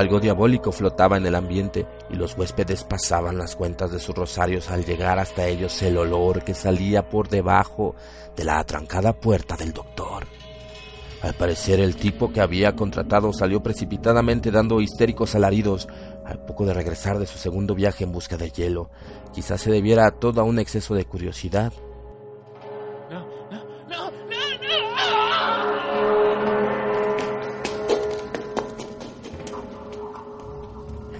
Algo 0.01 0.19
diabólico 0.19 0.71
flotaba 0.71 1.17
en 1.17 1.27
el 1.27 1.35
ambiente 1.35 1.85
y 2.09 2.15
los 2.15 2.35
huéspedes 2.35 2.83
pasaban 2.83 3.37
las 3.37 3.55
cuentas 3.55 3.91
de 3.91 3.99
sus 3.99 4.15
rosarios 4.15 4.71
al 4.71 4.83
llegar 4.83 5.19
hasta 5.19 5.45
ellos 5.45 5.79
el 5.83 5.95
olor 5.95 6.43
que 6.43 6.55
salía 6.55 7.07
por 7.07 7.29
debajo 7.29 7.93
de 8.35 8.43
la 8.43 8.57
atrancada 8.57 9.13
puerta 9.13 9.55
del 9.55 9.73
doctor. 9.73 10.25
Al 11.21 11.35
parecer 11.35 11.79
el 11.79 11.97
tipo 11.97 12.33
que 12.33 12.41
había 12.41 12.75
contratado 12.75 13.31
salió 13.31 13.61
precipitadamente 13.61 14.49
dando 14.49 14.81
histéricos 14.81 15.35
alaridos 15.35 15.87
al 16.25 16.43
poco 16.45 16.65
de 16.65 16.73
regresar 16.73 17.19
de 17.19 17.27
su 17.27 17.37
segundo 17.37 17.75
viaje 17.75 18.03
en 18.03 18.11
busca 18.11 18.37
de 18.37 18.49
hielo. 18.49 18.89
Quizás 19.35 19.61
se 19.61 19.69
debiera 19.69 20.07
a 20.07 20.11
todo 20.19 20.41
a 20.41 20.45
un 20.45 20.57
exceso 20.57 20.95
de 20.95 21.05
curiosidad. 21.05 21.73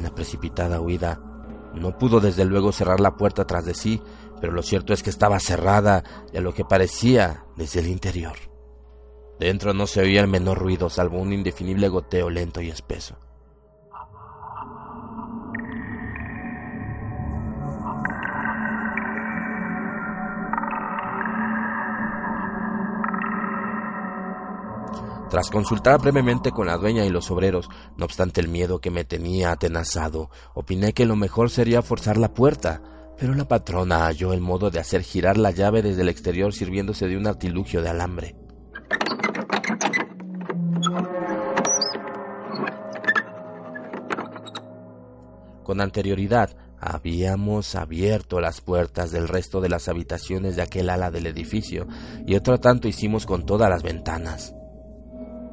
Precipitada 0.09 0.81
huida. 0.81 1.21
No 1.75 1.97
pudo 1.97 2.19
desde 2.19 2.45
luego 2.45 2.71
cerrar 2.71 2.99
la 2.99 3.15
puerta 3.15 3.45
tras 3.45 3.65
de 3.65 3.73
sí, 3.73 4.01
pero 4.41 4.51
lo 4.51 4.63
cierto 4.63 4.93
es 4.93 5.03
que 5.03 5.09
estaba 5.11 5.39
cerrada 5.39 6.03
y 6.33 6.37
a 6.37 6.41
lo 6.41 6.53
que 6.53 6.65
parecía 6.65 7.45
desde 7.55 7.79
el 7.79 7.87
interior. 7.87 8.35
Dentro 9.39 9.73
no 9.73 9.87
se 9.87 10.01
oía 10.01 10.21
el 10.21 10.27
menor 10.27 10.59
ruido, 10.59 10.89
salvo 10.89 11.19
un 11.19 11.31
indefinible 11.31 11.87
goteo 11.87 12.29
lento 12.29 12.61
y 12.61 12.69
espeso. 12.69 13.17
Tras 25.32 25.50
consultar 25.50 26.02
brevemente 26.02 26.52
con 26.52 26.67
la 26.67 26.76
dueña 26.76 27.06
y 27.06 27.10
los 27.10 27.32
obreros, 27.32 27.70
no 27.96 28.04
obstante 28.04 28.41
el 28.41 28.50
miedo 28.50 28.82
que 28.82 28.91
me 28.91 29.06
tenía 29.06 29.54
atenazado, 29.54 30.30
opiné 30.54 30.91
que 30.91 31.06
lo 31.06 31.15
mejor 31.15 31.50
sería 31.50 31.82
forzar 31.82 32.17
la 32.17 32.34
puerta, 32.34 32.82
pero 33.17 33.34
la 33.34 33.48
patrona 33.48 34.08
halló 34.08 34.34
el 34.34 34.41
modo 34.41 34.72
de 34.72 34.80
hacer 34.80 35.04
girar 35.04 35.38
la 35.38 35.52
llave 35.52 35.82
desde 35.82 36.02
el 36.02 36.10
exterior 36.10 36.54
sirviéndose 36.54 37.08
de 37.08 37.15
un 37.15 37.28
artilugio 37.28 37.82
de 37.82 37.88
alambre. 37.88 38.36
Con 45.63 45.80
anterioridad 45.80 46.58
habíamos 46.78 47.76
abierto 47.76 48.41
las 48.41 48.60
puertas 48.60 49.12
del 49.12 49.30
resto 49.30 49.62
de 49.62 49.70
las 49.70 49.88
habitaciones 49.88 50.58
de 50.58 50.63
aquel 50.63 50.89
ala 50.89 51.10
del 51.10 51.26
edificio 51.26 51.88
y 52.28 52.36
otro 52.36 52.60
tanto 52.60 52.89
hicimos 52.89 53.26
con 53.26 53.46
todas 53.46 53.70
las 53.70 53.82
ventanas. 53.82 54.54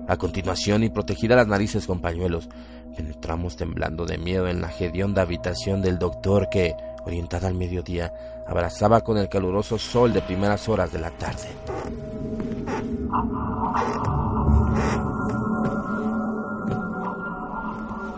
A 0.09 0.17
continuación, 0.17 0.83
y 0.85 0.89
protegida 0.89 1.37
las 1.37 1.47
narices 1.47 1.87
con 1.87 2.01
pañuelos, 2.01 2.49
penetramos 2.97 3.57
temblando 3.57 4.07
de 4.07 4.17
miedo 4.17 4.49
en 4.49 4.63
la 4.63 4.73
hedionda 4.73 5.21
habitación 5.21 5.83
del 5.83 5.99
doctor 5.99 6.49
que, 6.51 6.75
orientada 7.05 7.47
al 7.47 7.55
mediodía, 7.55 8.15
abrazaba 8.47 9.03
con 9.03 9.19
el 9.19 9.29
caluroso 9.29 9.79
sol 9.79 10.15
de 10.15 10.23
primeras 10.23 10.67
horas 10.67 10.91
de 10.93 10.99
la 10.99 11.11
tarde. 11.11 11.49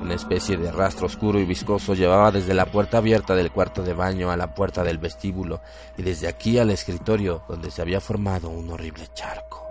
Una 0.01 0.15
especie 0.15 0.57
de 0.57 0.71
rastro 0.71 1.07
oscuro 1.07 1.41
y 1.41 1.45
viscoso 1.45 1.95
llevaba 1.95 2.31
desde 2.31 2.55
la 2.55 2.67
puerta 2.67 2.99
abierta 2.99 3.35
del 3.35 3.51
cuarto 3.51 3.83
de 3.83 3.95
baño 3.95 4.31
a 4.31 4.37
la 4.37 4.55
puerta 4.55 4.85
del 4.85 4.99
vestíbulo 4.99 5.61
y 5.99 6.03
desde 6.03 6.29
aquí 6.29 6.57
al 6.59 6.71
escritorio 6.71 7.43
donde 7.49 7.73
se 7.73 7.83
había 7.83 8.01
formado 8.01 8.49
un 8.49 8.71
horrible 8.71 9.09
charco. 9.13 9.70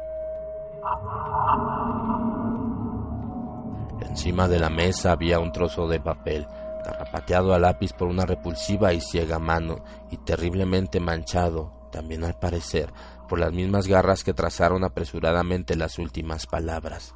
Encima 4.20 4.50
de 4.50 4.60
la 4.60 4.70
mesa 4.70 5.14
había 5.14 5.40
un 5.40 5.54
trozo 5.54 5.88
de 5.88 6.02
papel, 6.02 6.46
carrapateado 6.84 7.54
a 7.54 7.58
lápiz 7.58 7.94
por 7.94 8.10
una 8.10 8.26
repulsiva 8.26 8.92
y 8.92 9.00
ciega 9.00 9.40
mano, 9.40 9.82
y 10.12 10.18
terriblemente 10.18 11.00
manchado, 11.00 11.88
también 11.90 12.26
al 12.26 12.38
parecer, 12.38 12.92
por 13.30 13.40
las 13.40 13.54
mismas 13.54 13.88
garras 13.88 14.26
que 14.26 14.34
trazaron 14.34 14.84
apresuradamente 14.84 15.78
las 15.78 15.98
últimas 16.00 16.48
palabras. 16.48 17.16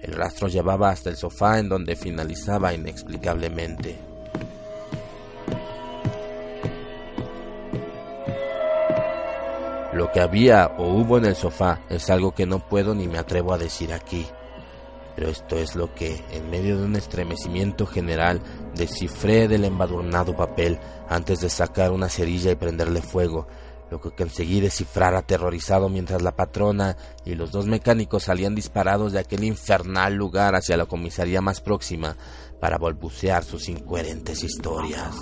El 0.00 0.14
rastro 0.14 0.48
llevaba 0.48 0.90
hasta 0.90 1.10
el 1.10 1.16
sofá 1.16 1.60
en 1.60 1.68
donde 1.68 1.94
finalizaba 1.94 2.74
inexplicablemente. 2.74 3.96
Lo 9.92 10.10
que 10.10 10.20
había 10.20 10.72
o 10.76 10.88
hubo 10.88 11.18
en 11.18 11.26
el 11.26 11.36
sofá 11.36 11.82
es 11.88 12.10
algo 12.10 12.32
que 12.32 12.46
no 12.46 12.58
puedo 12.58 12.96
ni 12.96 13.06
me 13.06 13.18
atrevo 13.18 13.54
a 13.54 13.58
decir 13.58 13.92
aquí. 13.92 14.26
Pero 15.14 15.28
esto 15.28 15.56
es 15.56 15.76
lo 15.76 15.94
que, 15.94 16.24
en 16.30 16.50
medio 16.50 16.78
de 16.78 16.84
un 16.84 16.96
estremecimiento 16.96 17.86
general, 17.86 18.42
descifré 18.74 19.48
del 19.48 19.64
embadurnado 19.64 20.36
papel 20.36 20.78
antes 21.08 21.40
de 21.40 21.50
sacar 21.50 21.92
una 21.92 22.08
cerilla 22.08 22.50
y 22.50 22.56
prenderle 22.56 23.00
fuego, 23.00 23.46
lo 23.90 24.00
que 24.00 24.10
conseguí 24.10 24.60
descifrar 24.60 25.14
aterrorizado 25.14 25.88
mientras 25.88 26.22
la 26.22 26.34
patrona 26.34 26.96
y 27.24 27.34
los 27.34 27.52
dos 27.52 27.66
mecánicos 27.66 28.24
salían 28.24 28.54
disparados 28.54 29.12
de 29.12 29.20
aquel 29.20 29.44
infernal 29.44 30.14
lugar 30.14 30.56
hacia 30.56 30.76
la 30.76 30.86
comisaría 30.86 31.40
más 31.40 31.60
próxima 31.60 32.16
para 32.60 32.78
balbucear 32.78 33.44
sus 33.44 33.68
incoherentes 33.68 34.42
historias. 34.42 35.14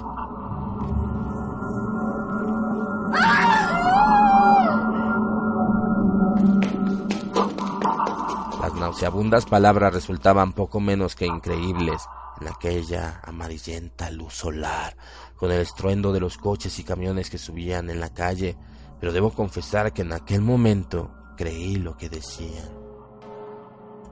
Nauseabundas 8.93 9.47
palabras 9.47 9.95
resultaban 9.95 10.53
poco 10.53 10.79
menos 10.79 11.17
que 11.17 11.25
increíbles 11.25 12.03
en 12.43 12.49
aquella 12.49 13.23
amarillenta 13.25 14.11
luz 14.11 14.35
solar, 14.35 14.99
con 15.35 15.51
el 15.51 15.63
estruendo 15.63 16.13
de 16.13 16.21
los 16.21 16.37
coches 16.37 16.79
y 16.79 16.85
camiones 16.85 17.31
que 17.31 17.39
subían 17.39 17.89
en 17.89 18.01
la 18.01 18.13
calle, 18.13 18.55
pero 19.01 19.15
debo 19.15 19.31
confesar 19.31 19.95
que 19.95 20.03
en 20.03 20.13
aquel 20.13 20.43
momento 20.43 21.11
creí 21.39 21.77
lo 21.77 21.97
que 21.97 22.11
decían. 22.11 22.69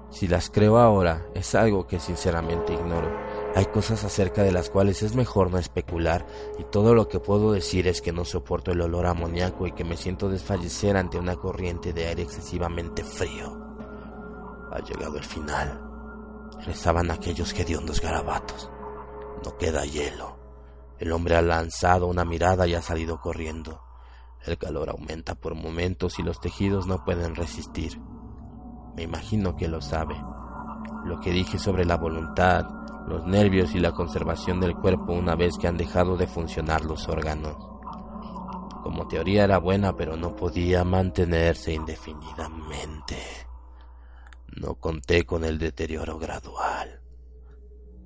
Si 0.09 0.27
las 0.27 0.49
creo 0.49 0.79
ahora, 0.79 1.27
es 1.35 1.55
algo 1.55 1.87
que 1.87 2.01
sinceramente 2.01 2.73
ignoro. 2.73 3.15
Hay 3.55 3.67
cosas 3.67 4.03
acerca 4.05 4.43
de 4.43 4.53
las 4.53 4.71
cuales 4.71 5.03
es 5.03 5.15
mejor 5.15 5.51
no 5.51 5.59
especular 5.59 6.27
y 6.59 6.65
todo 6.65 6.95
lo 6.95 7.07
que 7.07 7.21
puedo 7.21 7.53
decir 7.53 7.87
es 7.87 8.01
que 8.01 8.13
no 8.13 8.25
soporto 8.25 8.73
el 8.73 8.81
olor 8.81 9.05
amoníaco 9.05 9.67
y 9.67 9.73
que 9.73 9.85
me 9.85 9.99
siento 9.99 10.31
desfallecer 10.31 10.97
ante 10.97 11.19
una 11.19 11.37
corriente 11.37 11.93
de 11.93 12.07
aire 12.07 12.23
excesivamente 12.23 13.05
frío. 13.05 13.70
Ha 14.73 14.81
llegado 14.81 15.17
el 15.17 15.25
final. 15.25 15.81
Rezaban 16.65 17.11
aquellos 17.11 17.53
hediondos 17.53 18.01
garabatos. 18.01 18.71
No 19.45 19.57
queda 19.57 19.85
hielo. 19.85 20.39
El 20.99 21.13
hombre 21.13 21.37
ha 21.37 21.43
lanzado 21.43 22.07
una 22.07 22.25
mirada 22.25 22.67
y 22.67 22.75
ha 22.75 22.83
salido 22.83 23.21
corriendo. 23.21 23.83
El 24.45 24.59
calor 24.59 24.91
aumenta 24.91 25.35
por 25.35 25.55
momentos 25.55 26.19
y 26.19 26.23
los 26.23 26.41
tejidos 26.41 26.87
no 26.87 27.05
pueden 27.05 27.35
resistir. 27.35 28.01
Me 28.97 29.03
imagino 29.03 29.57
que 29.57 29.69
lo 29.69 29.81
sabe. 29.81 30.17
Lo 31.05 31.21
que 31.21 31.31
dije 31.31 31.59
sobre 31.59 31.85
la 31.85 31.97
voluntad, 31.97 32.65
los 33.07 33.27
nervios 33.27 33.75
y 33.75 33.81
la 33.81 33.93
conservación 33.93 34.61
del 34.61 34.75
cuerpo 34.75 35.13
una 35.13 35.35
vez 35.35 35.57
que 35.59 35.69
han 35.69 35.77
dejado 35.77 36.17
de 36.17 36.27
funcionar 36.27 36.85
los 36.85 37.09
órganos. 37.09 37.57
Como 38.83 39.09
teoría 39.09 39.45
era 39.45 39.59
buena, 39.59 39.95
pero 39.97 40.17
no 40.17 40.37
podía 40.37 40.85
mantenerse 40.85 41.73
indefinidamente. 41.73 43.50
No 44.57 44.75
conté 44.75 45.25
con 45.25 45.45
el 45.45 45.59
deterioro 45.59 46.19
gradual. 46.19 47.01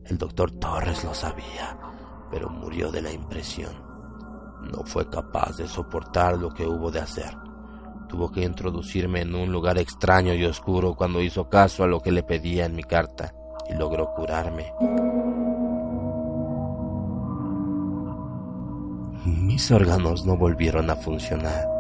El 0.05 0.19
doctor 0.19 0.51
Torres 0.53 1.03
lo 1.03 1.15
sabía, 1.15 1.79
pero 2.31 2.51
murió 2.51 2.91
de 2.91 3.01
la 3.01 3.11
impresión. 3.11 3.73
No 4.71 4.85
fue 4.85 5.09
capaz 5.09 5.57
de 5.57 5.67
soportar 5.67 6.37
lo 6.37 6.51
que 6.51 6.67
hubo 6.67 6.91
de 6.91 7.01
hacer. 7.01 7.35
Tuvo 8.09 8.31
que 8.31 8.43
introducirme 8.43 9.23
en 9.23 9.35
un 9.35 9.51
lugar 9.51 9.79
extraño 9.79 10.35
y 10.35 10.45
oscuro 10.45 10.95
cuando 10.95 11.23
hizo 11.23 11.49
caso 11.49 11.85
a 11.85 11.87
lo 11.87 12.01
que 12.01 12.13
le 12.13 12.23
pedía 12.23 12.67
en 12.67 12.77
mi 12.77 12.83
carta 12.83 13.35
y 13.69 13.75
logró 13.75 14.13
curarme. 14.15 14.73
Mis 19.25 19.71
órganos 19.71 20.27
no 20.27 20.37
volvieron 20.37 20.91
a 20.91 20.97
funcionar. 20.97 21.74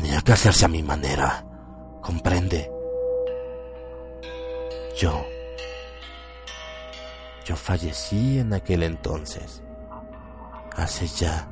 Tenía 0.00 0.22
que 0.22 0.32
hacerse 0.32 0.64
a 0.64 0.68
mi 0.68 0.82
manera. 0.82 1.44
¿Comprende? 2.00 2.70
Yo 4.96 5.26
yo 7.44 7.54
fallecí 7.54 8.38
en 8.38 8.54
aquel 8.54 8.82
entonces, 8.82 9.62
hace 10.74 11.06
ya 11.06 11.46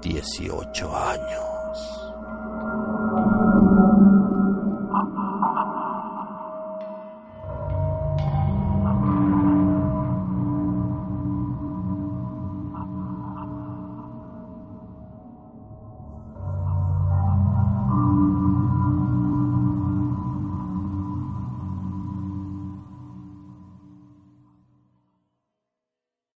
18 0.00 0.96
años. 0.96 2.01